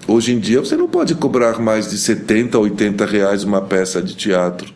hoje 0.07 0.33
em 0.33 0.39
dia 0.39 0.61
você 0.61 0.77
não 0.77 0.89
pode 0.89 1.17
cobrar 1.17 1.61
mais 1.61 1.91
de 1.91 1.99
70, 1.99 2.59
80 2.59 3.05
reais 3.05 3.43
uma 3.43 3.61
peça 3.61 4.01
de 4.01 4.15
teatro 4.15 4.73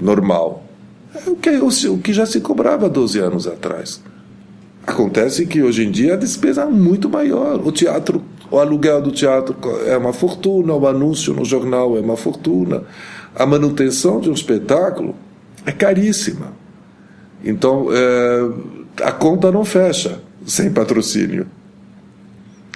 normal. 0.00 0.64
É 1.14 1.28
o 1.28 1.36
que, 1.36 1.50
o, 1.50 1.98
que 1.98 2.12
já 2.12 2.24
se 2.24 2.40
cobrava 2.40 2.88
12 2.88 3.18
anos 3.18 3.46
atrás. 3.46 4.02
Acontece 4.86 5.46
que 5.46 5.62
hoje 5.62 5.84
em 5.84 5.90
dia 5.90 6.14
a 6.14 6.16
despesa 6.16 6.62
é 6.62 6.66
muito 6.66 7.08
maior. 7.08 7.60
O 7.66 7.70
teatro, 7.70 8.22
o 8.50 8.58
aluguel 8.58 9.02
do 9.02 9.12
teatro 9.12 9.54
é 9.86 9.96
uma 9.96 10.12
fortuna, 10.12 10.72
o 10.74 10.86
anúncio 10.86 11.34
no 11.34 11.44
jornal 11.44 11.96
é 11.98 12.00
uma 12.00 12.16
fortuna, 12.16 12.84
a 13.34 13.46
manutenção 13.46 14.20
de 14.20 14.30
um 14.30 14.32
espetáculo 14.32 15.14
é 15.64 15.72
caríssima. 15.72 16.52
Então 17.44 17.88
é, 17.90 19.04
a 19.04 19.12
conta 19.12 19.50
não 19.50 19.64
fecha 19.64 20.20
sem 20.46 20.70
patrocínio. 20.70 21.46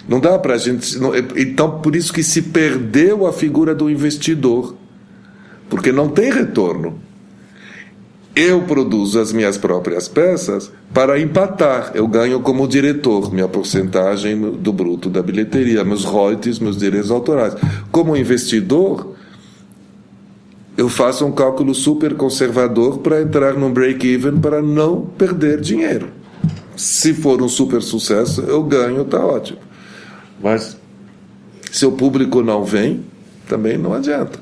Não 0.09 0.21
dá 0.21 0.39
para 0.39 0.55
a 0.55 0.59
gente. 0.59 0.99
Não, 0.99 1.13
então 1.17 1.81
por 1.81 1.97
isso 1.97 2.13
que 2.13 2.23
se 2.23 2.43
perdeu 2.43 3.27
a 3.27 3.33
figura 3.33 3.75
do 3.75 3.91
investidor 3.91 4.77
porque 5.69 5.93
não 5.93 6.09
tem 6.09 6.31
retorno. 6.33 7.01
Eu 8.37 8.63
produzo 8.63 9.21
as 9.21 9.33
minhas 9.33 9.57
próprias 9.57 10.09
peças 10.09 10.71
para 10.93 11.21
empatar. 11.21 11.93
Eu 11.95 12.07
ganho 12.09 12.41
como 12.41 12.67
diretor 12.67 13.33
minha 13.33 13.47
porcentagem 13.47 14.41
do 14.53 14.73
bruto 14.73 15.09
da 15.09 15.23
bilheteria, 15.23 15.85
meus 15.85 16.05
royalties, 16.05 16.59
meus 16.59 16.77
direitos 16.77 17.13
autorais. 17.13 17.55
Como 17.93 18.17
investidor, 18.17 19.14
eu 20.77 20.89
faço 20.89 21.25
um 21.25 21.33
cálculo 21.33 21.75
super 21.75 22.15
conservador 22.15 22.99
para 22.99 23.23
entrar 23.23 23.55
num 23.55 23.73
break-even 23.73 24.39
para 24.39 24.61
não 24.61 25.03
perder 25.03 25.61
dinheiro. 25.61 26.09
Se 26.77 27.15
for 27.15 27.41
um 27.41 27.49
super 27.49 27.81
sucesso, 27.81 28.43
eu 28.43 28.63
ganho, 28.63 29.03
está 29.03 29.25
ótimo. 29.25 29.59
Mas 30.43 30.77
se 31.71 31.87
o 31.87 31.93
público 31.93 32.43
não 32.43 32.65
vem, 32.65 33.05
também 33.49 33.79
não 33.79 33.95
adianta. 33.95 34.41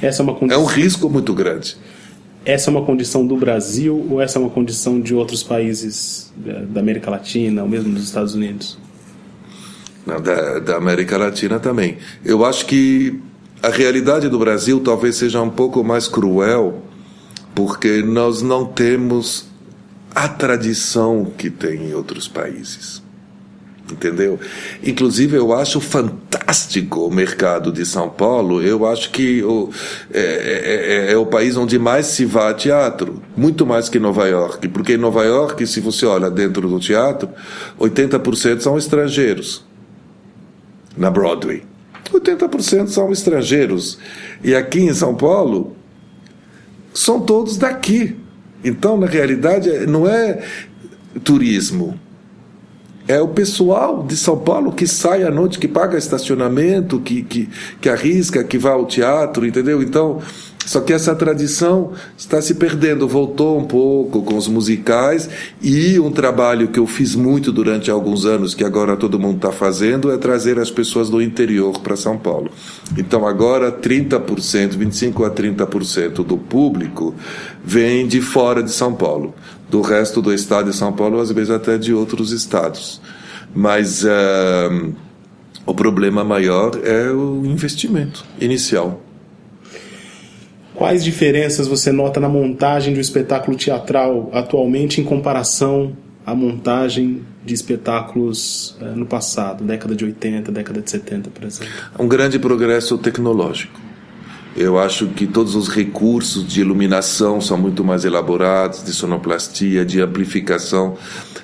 Essa 0.00 0.22
é 0.22 0.24
uma 0.24 0.34
condição... 0.34 0.60
É 0.60 0.64
um 0.64 0.66
risco 0.66 1.08
muito 1.10 1.34
grande. 1.34 1.76
Essa 2.44 2.70
é 2.70 2.72
uma 2.72 2.84
condição 2.84 3.26
do 3.26 3.36
Brasil 3.36 4.06
ou 4.10 4.20
essa 4.20 4.38
é 4.38 4.40
uma 4.40 4.50
condição 4.50 5.00
de 5.00 5.14
outros 5.14 5.42
países 5.42 6.32
da 6.70 6.80
América 6.80 7.10
Latina 7.10 7.62
ou 7.62 7.68
mesmo 7.68 7.92
dos 7.92 8.04
Estados 8.04 8.34
Unidos? 8.34 8.78
Não, 10.04 10.20
da, 10.20 10.58
da 10.58 10.76
América 10.76 11.16
Latina 11.16 11.60
também. 11.60 11.98
Eu 12.24 12.44
acho 12.44 12.66
que 12.66 13.20
a 13.62 13.68
realidade 13.68 14.28
do 14.28 14.38
Brasil 14.38 14.80
talvez 14.80 15.16
seja 15.16 15.40
um 15.40 15.50
pouco 15.50 15.84
mais 15.84 16.08
cruel, 16.08 16.82
porque 17.54 18.02
nós 18.02 18.42
não 18.42 18.64
temos 18.64 19.46
a 20.14 20.28
tradição 20.28 21.32
que 21.36 21.48
tem 21.50 21.90
em 21.90 21.94
outros 21.94 22.28
países 22.28 23.02
entendeu? 23.92 24.38
Inclusive, 24.82 25.36
eu 25.36 25.52
acho 25.52 25.80
fantástico 25.80 27.06
o 27.06 27.10
mercado 27.10 27.72
de 27.72 27.84
São 27.84 28.08
Paulo. 28.08 28.62
Eu 28.62 28.86
acho 28.86 29.10
que 29.10 29.42
o, 29.42 29.70
é, 30.12 30.20
é, 30.20 31.10
é, 31.10 31.12
é, 31.12 31.16
o 31.16 31.26
país 31.26 31.56
onde 31.56 31.78
mais 31.78 32.06
se 32.06 32.24
vá 32.24 32.50
a 32.50 32.54
teatro, 32.54 33.22
muito 33.36 33.66
mais 33.66 33.88
que 33.88 33.98
Nova 33.98 34.26
York. 34.26 34.68
Porque 34.68 34.94
em 34.94 34.98
Nova 34.98 35.24
York, 35.24 35.66
se 35.66 35.80
você 35.80 36.06
olha 36.06 36.30
dentro 36.30 36.68
do 36.68 36.78
teatro, 36.78 37.28
80% 37.78 38.60
são 38.60 38.78
estrangeiros 38.78 39.64
na 40.96 41.10
Broadway. 41.10 41.71
80% 42.22 42.88
são 42.88 43.12
estrangeiros. 43.12 43.98
E 44.42 44.54
aqui 44.54 44.80
em 44.80 44.94
São 44.94 45.14
Paulo, 45.14 45.76
são 46.94 47.20
todos 47.20 47.56
daqui. 47.56 48.16
Então, 48.64 48.96
na 48.96 49.06
realidade, 49.06 49.86
não 49.86 50.06
é 50.06 50.42
turismo 51.24 51.98
é 53.08 53.20
o 53.20 53.28
pessoal 53.28 54.02
de 54.02 54.16
São 54.16 54.38
Paulo 54.38 54.72
que 54.72 54.86
sai 54.86 55.24
à 55.24 55.30
noite, 55.30 55.58
que 55.58 55.66
paga 55.66 55.98
estacionamento, 55.98 57.00
que, 57.00 57.22
que, 57.22 57.48
que 57.80 57.88
arrisca, 57.88 58.44
que 58.44 58.56
vai 58.56 58.72
ao 58.72 58.86
teatro, 58.86 59.46
entendeu? 59.46 59.82
Então, 59.82 60.20
só 60.66 60.80
que 60.80 60.92
essa 60.92 61.14
tradição 61.14 61.92
está 62.16 62.40
se 62.40 62.54
perdendo, 62.54 63.08
voltou 63.08 63.58
um 63.58 63.64
pouco 63.64 64.22
com 64.22 64.36
os 64.36 64.48
musicais 64.48 65.28
e 65.60 65.98
um 65.98 66.10
trabalho 66.10 66.68
que 66.68 66.78
eu 66.78 66.86
fiz 66.86 67.14
muito 67.14 67.52
durante 67.52 67.90
alguns 67.90 68.24
anos, 68.24 68.54
que 68.54 68.64
agora 68.64 68.96
todo 68.96 69.18
mundo 69.18 69.36
está 69.36 69.52
fazendo, 69.52 70.10
é 70.10 70.16
trazer 70.16 70.58
as 70.58 70.70
pessoas 70.70 71.10
do 71.10 71.20
interior 71.20 71.80
para 71.80 71.96
São 71.96 72.16
Paulo. 72.16 72.50
Então 72.96 73.26
agora 73.26 73.72
30%, 73.72 74.76
25% 74.76 75.26
a 75.26 75.30
30% 75.30 76.24
do 76.24 76.36
público 76.36 77.14
vem 77.64 78.06
de 78.06 78.20
fora 78.20 78.62
de 78.62 78.70
São 78.70 78.94
Paulo 78.94 79.34
do 79.68 79.80
resto 79.80 80.20
do 80.20 80.34
estado 80.34 80.70
de 80.70 80.76
São 80.76 80.92
Paulo, 80.92 81.18
às 81.18 81.32
vezes 81.32 81.50
até 81.50 81.78
de 81.78 81.94
outros 81.94 82.30
estados. 82.30 83.00
Mas 83.54 84.04
uh, 84.04 84.94
o 85.64 85.74
problema 85.74 86.22
maior 86.22 86.78
é 86.84 87.10
o 87.10 87.42
investimento 87.44 88.22
inicial. 88.38 89.00
Quais 90.74 91.04
diferenças 91.04 91.66
você 91.66 91.92
nota 91.92 92.18
na 92.18 92.28
montagem 92.28 92.92
de 92.92 92.98
um 92.98 93.02
espetáculo 93.02 93.56
teatral 93.56 94.30
atualmente 94.32 95.00
em 95.00 95.04
comparação 95.04 95.96
à 96.24 96.34
montagem 96.34 97.22
de 97.44 97.52
espetáculos 97.52 98.76
uh, 98.80 98.96
no 98.96 99.04
passado, 99.04 99.64
década 99.64 99.94
de 99.94 100.04
80, 100.04 100.50
década 100.52 100.80
de 100.80 100.90
70, 100.90 101.30
por 101.30 101.44
exemplo? 101.44 101.72
Um 101.98 102.08
grande 102.08 102.38
progresso 102.38 102.96
tecnológico 102.96 103.92
eu 104.56 104.78
acho 104.78 105.06
que 105.08 105.26
todos 105.26 105.54
os 105.54 105.68
recursos 105.68 106.46
de 106.46 106.60
iluminação 106.60 107.40
são 107.40 107.56
muito 107.56 107.82
mais 107.82 108.04
elaborados, 108.04 108.84
de 108.84 108.92
sonoplastia, 108.92 109.84
de 109.84 110.00
amplificação 110.00 110.96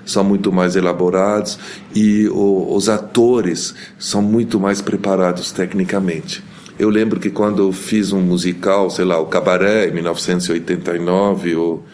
são 0.04 0.24
muito 0.24 0.50
mais 0.50 0.74
elaborados 0.74 1.58
e 1.94 2.28
o, 2.28 2.74
os 2.74 2.88
atores 2.88 3.74
são 3.98 4.22
muito 4.22 4.58
mais 4.58 4.80
preparados 4.80 5.52
tecnicamente. 5.52 6.42
Eu 6.78 6.88
lembro 6.90 7.18
que 7.18 7.28
quando 7.28 7.60
eu 7.60 7.72
fiz 7.72 8.12
um 8.12 8.20
musical, 8.20 8.88
sei 8.88 9.04
lá, 9.04 9.18
o 9.18 9.26
Cabaré 9.26 9.88
em 9.88 9.92
1989 9.92 11.56
ou 11.56 11.84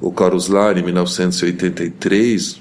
o 0.00 0.10
Coruslar 0.10 0.78
em 0.78 0.82
1983, 0.82 2.60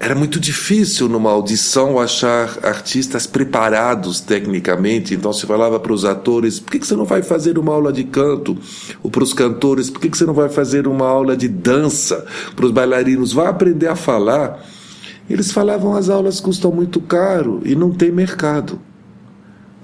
era 0.00 0.14
muito 0.14 0.40
difícil 0.40 1.08
numa 1.08 1.30
audição 1.30 2.00
achar 2.00 2.58
artistas 2.62 3.26
preparados 3.26 4.20
tecnicamente. 4.20 5.14
Então 5.14 5.32
se 5.32 5.46
falava 5.46 5.78
para 5.78 5.92
os 5.92 6.04
atores: 6.04 6.58
por 6.58 6.72
que, 6.72 6.78
que 6.78 6.86
você 6.86 6.96
não 6.96 7.04
vai 7.04 7.22
fazer 7.22 7.58
uma 7.58 7.72
aula 7.72 7.92
de 7.92 8.04
canto? 8.04 8.56
Ou 9.02 9.10
para 9.10 9.22
os 9.22 9.34
cantores: 9.34 9.90
por 9.90 10.00
que, 10.00 10.08
que 10.08 10.16
você 10.16 10.24
não 10.24 10.34
vai 10.34 10.48
fazer 10.48 10.88
uma 10.88 11.06
aula 11.06 11.36
de 11.36 11.46
dança? 11.46 12.24
Para 12.56 12.66
os 12.66 12.72
bailarinos: 12.72 13.32
vá 13.32 13.50
aprender 13.50 13.88
a 13.88 13.96
falar. 13.96 14.64
Eles 15.28 15.52
falavam: 15.52 15.94
as 15.94 16.08
aulas 16.08 16.40
custam 16.40 16.72
muito 16.72 17.00
caro 17.00 17.60
e 17.64 17.76
não 17.76 17.92
tem 17.92 18.10
mercado. 18.10 18.80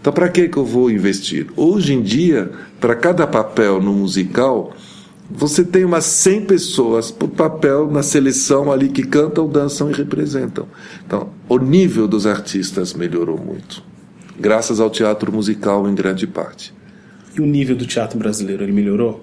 Então, 0.00 0.12
para 0.12 0.28
que, 0.30 0.48
que 0.48 0.56
eu 0.56 0.64
vou 0.64 0.90
investir? 0.90 1.46
Hoje 1.54 1.92
em 1.92 2.00
dia, 2.00 2.50
para 2.80 2.96
cada 2.96 3.26
papel 3.26 3.82
no 3.82 3.92
musical, 3.92 4.74
você 5.30 5.62
tem 5.62 5.84
umas 5.84 6.04
100 6.04 6.46
pessoas 6.46 7.10
por 7.10 7.28
papel 7.28 7.90
na 7.90 8.02
seleção 8.02 8.72
ali 8.72 8.88
que 8.88 9.02
cantam, 9.02 9.46
dançam 9.46 9.90
e 9.90 9.94
representam. 9.94 10.66
Então, 11.06 11.28
o 11.46 11.58
nível 11.58 12.08
dos 12.08 12.26
artistas 12.26 12.94
melhorou 12.94 13.38
muito, 13.38 13.82
graças 14.38 14.80
ao 14.80 14.88
teatro 14.88 15.30
musical 15.30 15.86
em 15.86 15.94
grande 15.94 16.26
parte. 16.26 16.72
E 17.36 17.40
o 17.40 17.46
nível 17.46 17.76
do 17.76 17.84
teatro 17.84 18.18
brasileiro, 18.18 18.62
ele 18.62 18.72
melhorou? 18.72 19.22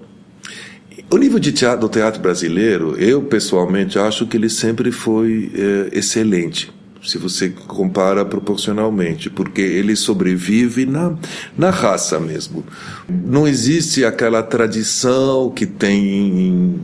O 1.10 1.16
nível 1.16 1.40
de 1.40 1.50
teatro, 1.50 1.80
do 1.80 1.88
teatro 1.88 2.22
brasileiro, 2.22 2.94
eu 2.96 3.22
pessoalmente 3.22 3.98
acho 3.98 4.26
que 4.26 4.36
ele 4.36 4.48
sempre 4.48 4.92
foi 4.92 5.50
é, 5.54 5.98
excelente 5.98 6.77
se 7.04 7.16
você 7.16 7.48
compara 7.50 8.24
proporcionalmente, 8.24 9.30
porque 9.30 9.60
ele 9.60 9.94
sobrevive 9.94 10.84
na, 10.84 11.14
na 11.56 11.70
raça 11.70 12.18
mesmo. 12.18 12.64
Não 13.08 13.46
existe 13.46 14.04
aquela 14.04 14.42
tradição 14.42 15.50
que 15.50 15.64
tem 15.64 16.06
em, 16.06 16.80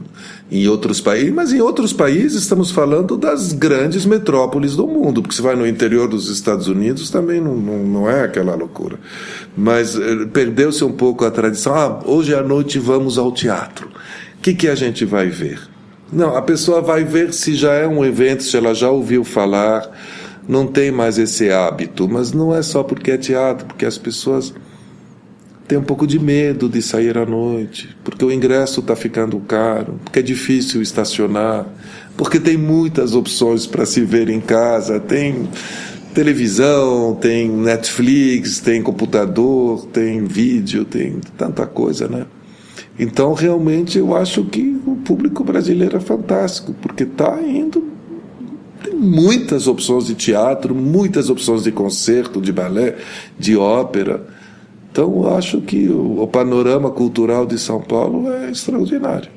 em 0.50 0.68
outros 0.68 1.00
países, 1.00 1.32
mas 1.32 1.52
em 1.52 1.60
outros 1.60 1.92
países 1.92 2.42
estamos 2.42 2.70
falando 2.70 3.16
das 3.16 3.52
grandes 3.52 4.06
metrópoles 4.06 4.76
do 4.76 4.86
mundo, 4.86 5.20
porque 5.20 5.34
se 5.34 5.42
vai 5.42 5.56
no 5.56 5.66
interior 5.66 6.08
dos 6.08 6.28
Estados 6.28 6.68
Unidos 6.68 7.10
também 7.10 7.40
não, 7.40 7.56
não, 7.56 7.78
não 7.84 8.10
é 8.10 8.22
aquela 8.22 8.54
loucura. 8.54 8.98
Mas 9.56 9.96
eh, 9.96 10.26
perdeu-se 10.32 10.84
um 10.84 10.92
pouco 10.92 11.24
a 11.24 11.30
tradição. 11.30 11.74
Ah, 11.74 12.00
hoje 12.04 12.34
à 12.34 12.42
noite 12.42 12.78
vamos 12.78 13.18
ao 13.18 13.32
teatro. 13.32 13.88
O 14.38 14.40
que, 14.40 14.54
que 14.54 14.68
a 14.68 14.74
gente 14.74 15.04
vai 15.04 15.28
ver? 15.28 15.73
Não, 16.14 16.36
a 16.36 16.42
pessoa 16.42 16.80
vai 16.80 17.02
ver 17.02 17.32
se 17.34 17.56
já 17.56 17.72
é 17.72 17.88
um 17.88 18.04
evento, 18.04 18.44
se 18.44 18.56
ela 18.56 18.72
já 18.72 18.88
ouviu 18.88 19.24
falar, 19.24 19.90
não 20.48 20.64
tem 20.64 20.92
mais 20.92 21.18
esse 21.18 21.50
hábito, 21.50 22.08
mas 22.08 22.32
não 22.32 22.54
é 22.54 22.62
só 22.62 22.84
porque 22.84 23.10
é 23.10 23.16
teatro, 23.16 23.66
porque 23.66 23.84
as 23.84 23.98
pessoas 23.98 24.54
têm 25.66 25.76
um 25.76 25.82
pouco 25.82 26.06
de 26.06 26.20
medo 26.20 26.68
de 26.68 26.80
sair 26.80 27.18
à 27.18 27.26
noite, 27.26 27.96
porque 28.04 28.24
o 28.24 28.30
ingresso 28.30 28.78
está 28.78 28.94
ficando 28.94 29.40
caro, 29.40 29.98
porque 30.04 30.20
é 30.20 30.22
difícil 30.22 30.80
estacionar, 30.80 31.66
porque 32.16 32.38
tem 32.38 32.56
muitas 32.56 33.16
opções 33.16 33.66
para 33.66 33.84
se 33.84 34.02
ver 34.02 34.28
em 34.28 34.40
casa, 34.40 35.00
tem 35.00 35.48
televisão, 36.14 37.18
tem 37.20 37.48
Netflix, 37.48 38.60
tem 38.60 38.80
computador, 38.80 39.84
tem 39.86 40.24
vídeo, 40.24 40.84
tem 40.84 41.18
tanta 41.36 41.66
coisa, 41.66 42.06
né? 42.06 42.24
Então, 42.96 43.32
realmente, 43.34 43.98
eu 43.98 44.14
acho 44.14 44.44
que 44.44 44.73
público 45.04 45.44
brasileiro 45.44 45.96
é 45.96 46.00
fantástico, 46.00 46.74
porque 46.80 47.04
está 47.04 47.40
indo. 47.40 47.92
Tem 48.82 48.94
muitas 48.94 49.66
opções 49.66 50.06
de 50.06 50.14
teatro, 50.14 50.74
muitas 50.74 51.30
opções 51.30 51.62
de 51.62 51.70
concerto, 51.70 52.40
de 52.40 52.52
balé, 52.52 52.96
de 53.38 53.56
ópera. 53.56 54.26
Então, 54.90 55.36
acho 55.36 55.60
que 55.60 55.88
o, 55.88 56.22
o 56.22 56.26
panorama 56.26 56.90
cultural 56.90 57.46
de 57.46 57.58
São 57.58 57.80
Paulo 57.80 58.32
é 58.32 58.50
extraordinário. 58.50 59.30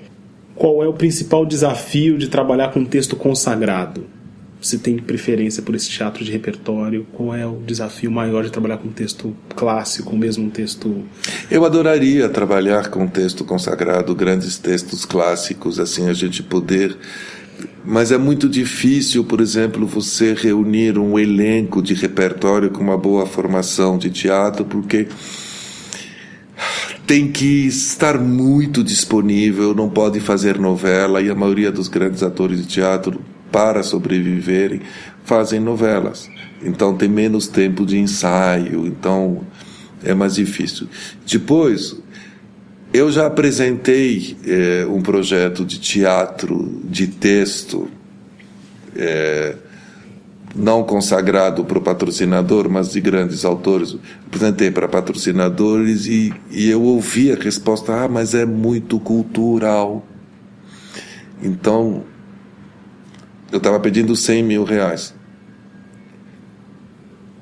Qual 0.56 0.84
é 0.84 0.88
o 0.88 0.94
principal 0.94 1.46
desafio 1.46 2.18
de 2.18 2.28
trabalhar 2.28 2.72
com 2.72 2.84
texto 2.84 3.16
consagrado? 3.16 4.17
Você 4.60 4.78
tem 4.78 4.98
preferência 4.98 5.62
por 5.62 5.76
esse 5.76 5.90
teatro 5.90 6.26
de 6.26 6.32
repertório? 6.32 7.06
Qual 7.14 7.34
é 7.36 7.46
o 7.46 7.62
desafio 7.66 8.12
maior 8.12 8.44
de 8.44 8.52
trabalhar 8.52 8.78
com 8.78 8.90
texto 8.90 9.36
clássico, 9.56 10.16
mesmo 10.16 10.46
um 10.46 10.50
texto. 10.50 11.04
Eu 11.50 11.66
adoraria 11.66 12.30
trabalhar 12.30 12.90
com 12.90 13.08
texto 13.08 13.44
consagrado, 13.44 14.14
grandes 14.16 14.58
textos 14.58 15.04
clássicos, 15.04 15.80
assim, 15.80 16.08
a 16.08 16.14
gente 16.14 16.44
poder. 16.44 16.96
Mas 17.84 18.12
é 18.12 18.18
muito 18.18 18.48
difícil, 18.48 19.24
por 19.24 19.42
exemplo, 19.42 19.88
você 19.88 20.34
reunir 20.34 20.98
um 21.00 21.18
elenco 21.18 21.82
de 21.82 21.94
repertório 21.94 22.70
com 22.70 22.82
uma 22.82 22.98
boa 22.98 23.26
formação 23.26 23.98
de 23.98 24.10
teatro, 24.10 24.64
porque 24.64 25.08
tem 27.08 27.32
que 27.32 27.66
estar 27.66 28.20
muito 28.20 28.84
disponível, 28.84 29.74
não 29.74 29.90
pode 29.90 30.20
fazer 30.20 30.60
novela, 30.60 31.22
e 31.22 31.30
a 31.30 31.36
maioria 31.36 31.72
dos 31.72 31.88
grandes 31.88 32.22
atores 32.22 32.60
de 32.60 32.68
teatro, 32.68 33.20
para 33.52 33.84
sobreviverem, 33.84 34.82
fazem 35.24 35.60
novelas. 35.60 36.30
Então 36.62 36.96
tem 36.96 37.10
menos 37.10 37.48
tempo 37.48 37.86
de 37.86 37.98
ensaio, 37.98 38.86
então 38.86 39.42
é 40.04 40.14
mais 40.14 40.36
difícil. 40.36 40.88
Depois, 41.26 41.96
eu 42.94 43.12
já 43.12 43.28
apresentei 43.28 44.38
é, 44.46 44.86
um 44.86 45.02
projeto 45.02 45.66
de 45.66 45.80
teatro, 45.80 46.82
de 46.86 47.08
texto, 47.08 47.88
é, 48.96 49.56
não 50.56 50.84
consagrado 50.84 51.64
para 51.64 51.78
o 51.78 51.82
patrocinador, 51.82 52.70
mas 52.70 52.92
de 52.92 53.00
grandes 53.00 53.46
autores. 53.46 53.96
Apresentei 54.26 54.72
para 54.72 54.88
patrocinadores 54.88 56.08
e, 56.08 56.34
e 56.50 56.70
eu 56.70 56.82
ouvi 56.82 57.32
a 57.32 57.36
resposta: 57.36 57.94
ah, 57.94 58.08
mas 58.08 58.34
é 58.34 58.46
muito 58.46 59.00
cultural. 59.00 60.06
Então, 61.44 62.04
eu 63.52 63.58
estava 63.58 63.80
pedindo 63.80 64.16
100 64.16 64.44
mil 64.44 64.64
reais. 64.64 65.14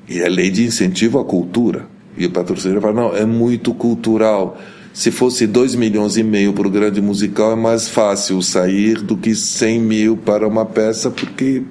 E 0.08 0.20
é 0.20 0.30
lei 0.30 0.50
de 0.52 0.64
incentivo 0.64 1.20
à 1.20 1.26
cultura. 1.26 1.88
E 2.18 2.26
o 2.26 2.32
patrocinador 2.32 2.82
fala: 2.82 2.94
não, 2.94 3.16
é 3.16 3.26
muito 3.26 3.74
cultural. 3.74 4.58
Se 4.94 5.12
fosse 5.12 5.46
2 5.46 5.76
milhões 5.76 6.16
e 6.16 6.24
meio 6.24 6.54
para 6.54 6.68
o 6.68 6.72
grande 6.72 7.02
musical, 7.02 7.52
é 7.52 7.56
mais 7.56 7.90
fácil 7.90 8.42
sair 8.42 9.02
do 9.02 9.18
que 9.18 9.36
100 9.36 9.80
mil 9.82 10.16
para 10.16 10.48
uma 10.48 10.66
peça, 10.66 11.12
porque 11.12 11.64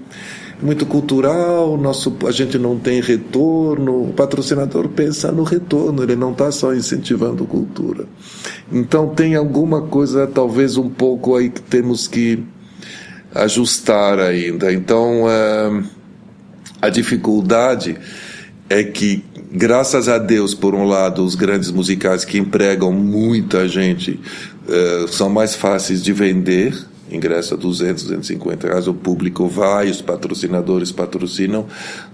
muito 0.60 0.84
cultural, 0.86 1.76
nosso, 1.76 2.14
a 2.26 2.30
gente 2.30 2.58
não 2.58 2.78
tem 2.78 3.00
retorno. 3.00 4.08
O 4.08 4.12
patrocinador 4.12 4.88
pensa 4.88 5.32
no 5.32 5.42
retorno, 5.42 6.02
ele 6.02 6.16
não 6.16 6.32
está 6.32 6.50
só 6.52 6.74
incentivando 6.74 7.46
cultura. 7.46 8.04
Então 8.70 9.08
tem 9.08 9.34
alguma 9.34 9.82
coisa, 9.82 10.26
talvez 10.26 10.76
um 10.76 10.88
pouco 10.88 11.34
aí 11.36 11.48
que 11.48 11.62
temos 11.62 12.06
que 12.06 12.44
ajustar 13.34 14.18
ainda. 14.18 14.72
Então 14.72 15.28
é, 15.28 15.82
a 16.80 16.88
dificuldade 16.88 17.96
é 18.68 18.82
que, 18.82 19.24
graças 19.52 20.08
a 20.08 20.18
Deus, 20.18 20.54
por 20.54 20.74
um 20.74 20.84
lado, 20.84 21.24
os 21.24 21.34
grandes 21.34 21.70
musicais 21.70 22.24
que 22.24 22.38
empregam 22.38 22.92
muita 22.92 23.68
gente 23.68 24.20
é, 24.68 25.06
são 25.08 25.28
mais 25.28 25.54
fáceis 25.54 26.02
de 26.02 26.12
vender 26.12 26.74
ingresso 27.10 27.54
a 27.54 27.56
200, 27.56 28.02
250 28.04 28.66
reais, 28.66 28.88
o 28.88 28.94
público 28.94 29.46
vai, 29.46 29.88
os 29.90 30.00
patrocinadores 30.00 30.90
patrocinam, 30.90 31.66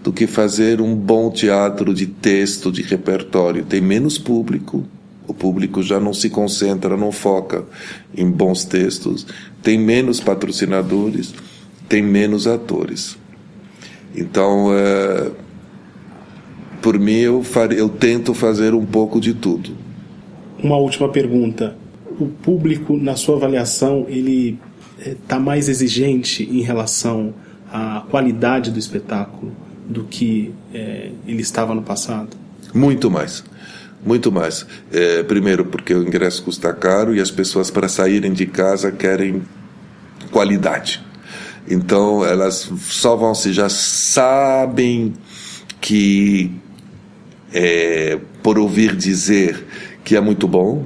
do 0.03 0.13
que 0.13 0.27
fazer 0.27 0.81
um 0.81 0.95
bom 0.95 1.31
teatro 1.31 1.95
de 1.95 2.07
texto, 2.07 2.71
de 2.71 2.83
repertório. 2.83 3.65
Tem 3.65 3.81
menos 3.81 4.19
público, 4.19 4.85
o 5.31 5.35
público 5.35 5.81
já 5.81 6.01
não 6.01 6.13
se 6.13 6.29
concentra, 6.29 6.97
não 6.97 7.13
foca 7.13 7.65
em 8.17 8.29
bons 8.29 8.65
textos, 8.65 9.25
tem 9.63 9.79
menos 9.79 10.19
patrocinadores, 10.19 11.33
tem 11.89 12.03
menos 12.03 12.49
atores. 12.49 13.17
Então, 14.15 14.73
é, 14.75 15.31
por 16.83 16.99
mim, 16.99 17.19
eu, 17.19 17.45
eu 17.77 17.89
tento 17.89 18.35
fazer 18.35 18.75
um 18.75 18.85
pouco 18.85 19.21
de 19.21 19.33
tudo. 19.33 19.71
Uma 20.61 20.77
última 20.77 21.09
pergunta. 21.09 21.77
O 22.19 22.27
público, 22.27 22.97
na 22.97 23.15
sua 23.15 23.37
avaliação, 23.37 24.07
ele 24.09 24.59
está 24.99 25.39
mais 25.39 25.69
exigente 25.69 26.43
em 26.43 26.61
relação 26.61 27.33
à 27.73 28.05
qualidade 28.11 28.73
do 28.73 28.79
espetáculo 28.81 29.53
do 29.89 30.05
que 30.05 30.53
é, 30.75 31.13
ele 31.27 31.41
estava 31.41 31.73
no 31.73 31.83
passado? 31.83 32.37
Muito 32.75 33.09
mais. 33.09 33.45
Muito 34.05 34.33
mais. 34.33 34.67
É, 34.93 35.23
primeiro, 35.23 35.65
porque 35.65 35.95
o 35.95 36.03
ingresso 36.03 36.43
custa 36.43 36.73
caro 36.73 37.15
e 37.15 37.21
as 37.21 37.31
pessoas, 37.31 37.71
para 37.71 37.89
saírem 37.89 38.33
de 38.33 38.47
casa, 38.47 38.91
querem 38.91 39.43
qualidade. 40.31 41.05
Então, 41.69 42.25
elas 42.25 42.71
só 42.81 43.15
vão 43.15 43.35
se 43.35 43.53
já 43.53 43.69
sabem 43.69 45.13
que, 45.81 46.51
é, 47.53 48.19
por 48.43 48.59
ouvir 48.59 48.97
dizer 48.97 49.65
que 50.03 50.17
é 50.17 50.21
muito 50.21 50.49
bom, 50.49 50.85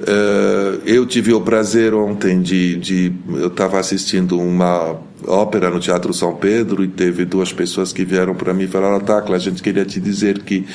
Uh, 0.00 0.82
eu 0.84 1.06
tive 1.06 1.32
o 1.32 1.40
prazer 1.40 1.94
ontem 1.94 2.42
de. 2.42 2.76
de 2.76 3.12
eu 3.30 3.46
estava 3.46 3.78
assistindo 3.78 4.38
uma 4.38 4.96
ópera 5.26 5.70
no 5.70 5.80
Teatro 5.80 6.12
São 6.12 6.34
Pedro 6.34 6.84
e 6.84 6.88
teve 6.88 7.24
duas 7.24 7.50
pessoas 7.52 7.94
que 7.94 8.04
vieram 8.04 8.34
para 8.34 8.52
mim 8.52 8.64
e 8.64 8.68
falaram: 8.68 9.00
Tacla, 9.00 9.36
a 9.36 9.38
gente 9.38 9.62
queria 9.62 9.86
te 9.86 9.98
dizer 9.98 10.42
que 10.42 10.66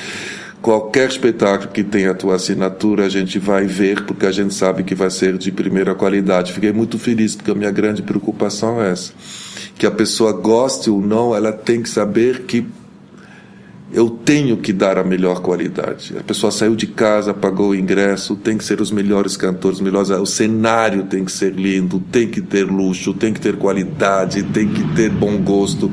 qualquer 0.62 1.08
espetáculo 1.08 1.72
que 1.72 1.82
tenha 1.82 2.12
a 2.12 2.14
tua 2.14 2.36
assinatura 2.36 3.04
a 3.04 3.08
gente 3.08 3.38
vai 3.38 3.66
ver 3.66 4.04
porque 4.04 4.24
a 4.24 4.30
gente 4.30 4.54
sabe 4.54 4.84
que 4.84 4.94
vai 4.94 5.10
ser 5.10 5.36
de 5.36 5.50
primeira 5.50 5.94
qualidade. 5.94 6.52
Fiquei 6.52 6.72
muito 6.72 6.98
feliz 6.98 7.34
porque 7.34 7.50
a 7.50 7.54
minha 7.54 7.70
grande 7.70 8.00
preocupação 8.00 8.80
é 8.80 8.92
essa. 8.92 9.12
Que 9.76 9.84
a 9.84 9.90
pessoa 9.90 10.32
goste 10.32 10.88
ou 10.88 11.02
não, 11.02 11.34
ela 11.34 11.52
tem 11.52 11.82
que 11.82 11.88
saber 11.88 12.42
que 12.42 12.64
eu 13.92 14.08
tenho 14.08 14.56
que 14.56 14.72
dar 14.72 14.96
a 14.96 15.04
melhor 15.04 15.42
qualidade. 15.42 16.16
A 16.18 16.22
pessoa 16.22 16.50
saiu 16.50 16.74
de 16.74 16.86
casa, 16.86 17.34
pagou 17.34 17.70
o 17.70 17.74
ingresso, 17.74 18.36
tem 18.36 18.56
que 18.56 18.64
ser 18.64 18.80
os 18.80 18.90
melhores 18.90 19.36
cantores, 19.36 19.80
melhores, 19.80 20.08
o 20.10 20.24
cenário 20.24 21.04
tem 21.04 21.24
que 21.24 21.32
ser 21.32 21.52
lindo, 21.52 22.00
tem 22.10 22.26
que 22.28 22.40
ter 22.40 22.64
luxo, 22.64 23.12
tem 23.12 23.34
que 23.34 23.40
ter 23.40 23.56
qualidade, 23.56 24.44
tem 24.44 24.68
que 24.68 24.82
ter 24.94 25.10
bom 25.10 25.36
gosto, 25.38 25.90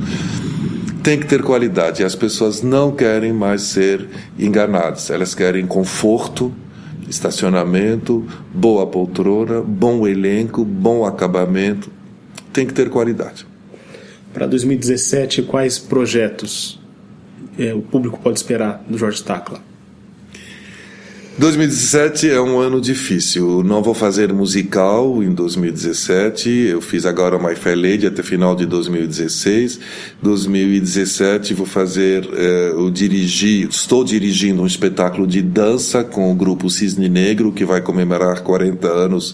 tem 1.09 1.19
que 1.19 1.25
ter 1.25 1.41
qualidade. 1.41 2.03
As 2.03 2.13
pessoas 2.13 2.61
não 2.61 2.91
querem 2.91 3.33
mais 3.33 3.63
ser 3.63 4.07
enganadas, 4.37 5.09
elas 5.09 5.33
querem 5.33 5.65
conforto, 5.65 6.53
estacionamento, 7.09 8.27
boa 8.53 8.85
poltrona, 8.85 9.59
bom 9.59 10.07
elenco, 10.07 10.63
bom 10.63 11.03
acabamento, 11.03 11.91
tem 12.53 12.67
que 12.67 12.75
ter 12.75 12.91
qualidade. 12.91 13.47
Para 14.31 14.45
2017, 14.45 15.41
quais 15.41 15.79
projetos 15.79 16.79
é, 17.57 17.73
o 17.73 17.81
público 17.81 18.19
pode 18.21 18.37
esperar 18.37 18.83
do 18.87 18.95
Jorge 18.95 19.23
Tacla? 19.23 19.61
2017 21.39 22.29
é 22.29 22.41
um 22.41 22.59
ano 22.59 22.81
difícil. 22.81 23.63
Não 23.63 23.81
vou 23.81 23.93
fazer 23.93 24.33
musical 24.33 25.23
em 25.23 25.31
2017. 25.31 26.49
Eu 26.49 26.81
fiz 26.81 27.05
agora 27.05 27.39
My 27.39 27.55
Fair 27.55 27.77
Lady 27.77 28.05
até 28.05 28.21
final 28.21 28.53
de 28.53 28.65
2016. 28.65 29.79
2017 30.21 31.53
vou 31.53 31.65
fazer, 31.65 32.27
eh, 32.33 32.71
eu 32.73 32.91
dirigi, 32.91 33.65
estou 33.69 34.03
dirigindo 34.03 34.63
um 34.63 34.65
espetáculo 34.65 35.25
de 35.25 35.41
dança 35.41 36.03
com 36.03 36.29
o 36.29 36.35
grupo 36.35 36.69
Cisne 36.69 37.07
Negro 37.07 37.53
que 37.53 37.63
vai 37.63 37.79
comemorar 37.79 38.41
40 38.41 38.89
anos 38.89 39.33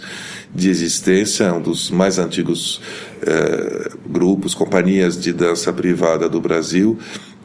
de 0.55 0.69
existência, 0.69 1.53
um 1.53 1.61
dos 1.61 1.91
mais 1.91 2.17
antigos 2.17 2.81
eh, 3.21 3.91
grupos, 4.09 4.55
companhias 4.55 5.19
de 5.19 5.33
dança 5.33 5.73
privada 5.73 6.29
do 6.29 6.39
Brasil. 6.39 6.97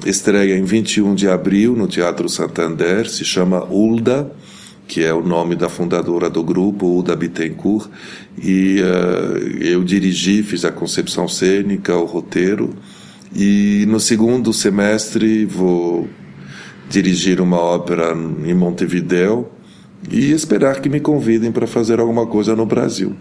Estreia 0.07 0.57
em 0.57 0.62
21 0.62 1.14
de 1.14 1.29
abril 1.29 1.75
no 1.75 1.88
Teatro 1.88 2.29
Santander, 2.29 3.11
se 3.11 3.25
chama 3.25 3.64
Ulda, 3.64 4.31
que 4.87 5.05
é 5.05 5.12
o 5.12 5.23
nome 5.23 5.57
da 5.57 5.68
fundadora 5.68 6.31
do 6.31 6.42
grupo, 6.42 6.87
Ulda 6.87 7.14
Bittencourt, 7.16 7.88
e 8.42 8.81
uh, 8.81 9.62
eu 9.62 9.85
dirigi, 9.85 10.42
fiz 10.42 10.64
a 10.64 10.73
concepção 10.73 11.29
cênica, 11.29 11.94
o 11.96 12.07
roteiro, 12.07 12.75
e 13.35 13.85
no 13.88 14.01
segundo 14.01 14.53
semestre 14.53 15.44
vou 15.44 16.09
dirigir 16.88 17.40
uma 17.40 17.59
ópera 17.59 18.12
em 18.44 18.55
Montevideo 18.55 19.49
e 20.09 20.31
esperar 20.33 20.81
que 20.81 20.89
me 20.89 21.01
convidem 21.01 21.51
para 21.53 21.67
fazer 21.67 22.01
alguma 22.01 22.27
coisa 22.27 22.55
no 22.55 22.65
Brasil. 22.65 23.15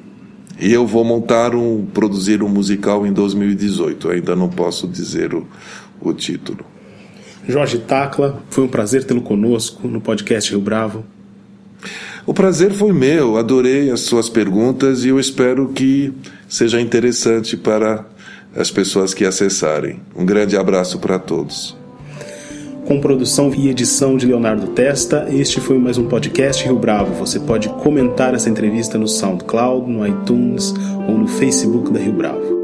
E 0.60 0.72
eu 0.72 0.86
vou 0.86 1.04
montar 1.06 1.56
um, 1.56 1.86
produzir 1.86 2.44
um 2.44 2.50
musical 2.50 3.08
em 3.08 3.13
2018. 3.13 4.10
Ainda 4.10 4.36
não 4.36 4.50
posso 4.50 4.88
dizer 4.88 5.34
o, 5.34 5.48
o 6.02 6.13
título. 6.13 6.65
Jorge 7.48 7.80
Tacla, 7.80 8.44
foi 8.50 8.65
um 8.65 8.68
prazer 8.68 9.04
tê-lo 9.06 9.22
conosco 9.22 9.88
no 9.88 10.02
podcast 10.02 10.52
Rio 10.52 10.62
Bravo. 10.62 11.04
O 12.26 12.34
prazer 12.34 12.74
foi 12.74 12.92
meu, 12.92 13.38
adorei 13.38 13.89
as 13.89 14.02
suas 14.02 14.30
perguntas 14.30 15.04
e 15.04 15.08
eu 15.08 15.20
espero 15.20 15.70
que 15.70 16.13
seja 16.48 16.80
interessante 16.80 17.58
para 17.58 18.06
as 18.56 18.70
pessoas 18.70 19.13
que 19.13 19.26
acessarem. 19.26 20.02
Um 20.15 20.26
grande 20.26 20.58
abraço 20.58 21.00
para 21.00 21.18
todos. 21.18 21.79
Com 22.89 22.99
produção 22.99 23.54
e 23.54 23.69
edição 23.69 24.17
de 24.17 24.25
Leonardo 24.25 24.69
Testa, 24.69 25.28
este 25.30 25.62
foi 25.62 25.78
mais 25.78 25.99
um 25.99 26.08
podcast 26.08 26.63
Rio 26.63 26.75
Bravo. 26.75 27.13
Você 27.23 27.39
pode 27.39 27.69
comentar 27.69 28.34
essa 28.34 28.49
entrevista 28.49 28.97
no 28.97 29.08
SoundCloud, 29.08 29.88
no 29.88 30.08
iTunes 30.08 30.73
ou 31.08 31.15
no 31.15 31.28
Facebook 31.28 31.93
da 31.93 31.99
Rio 31.99 32.13
Bravo. 32.13 32.59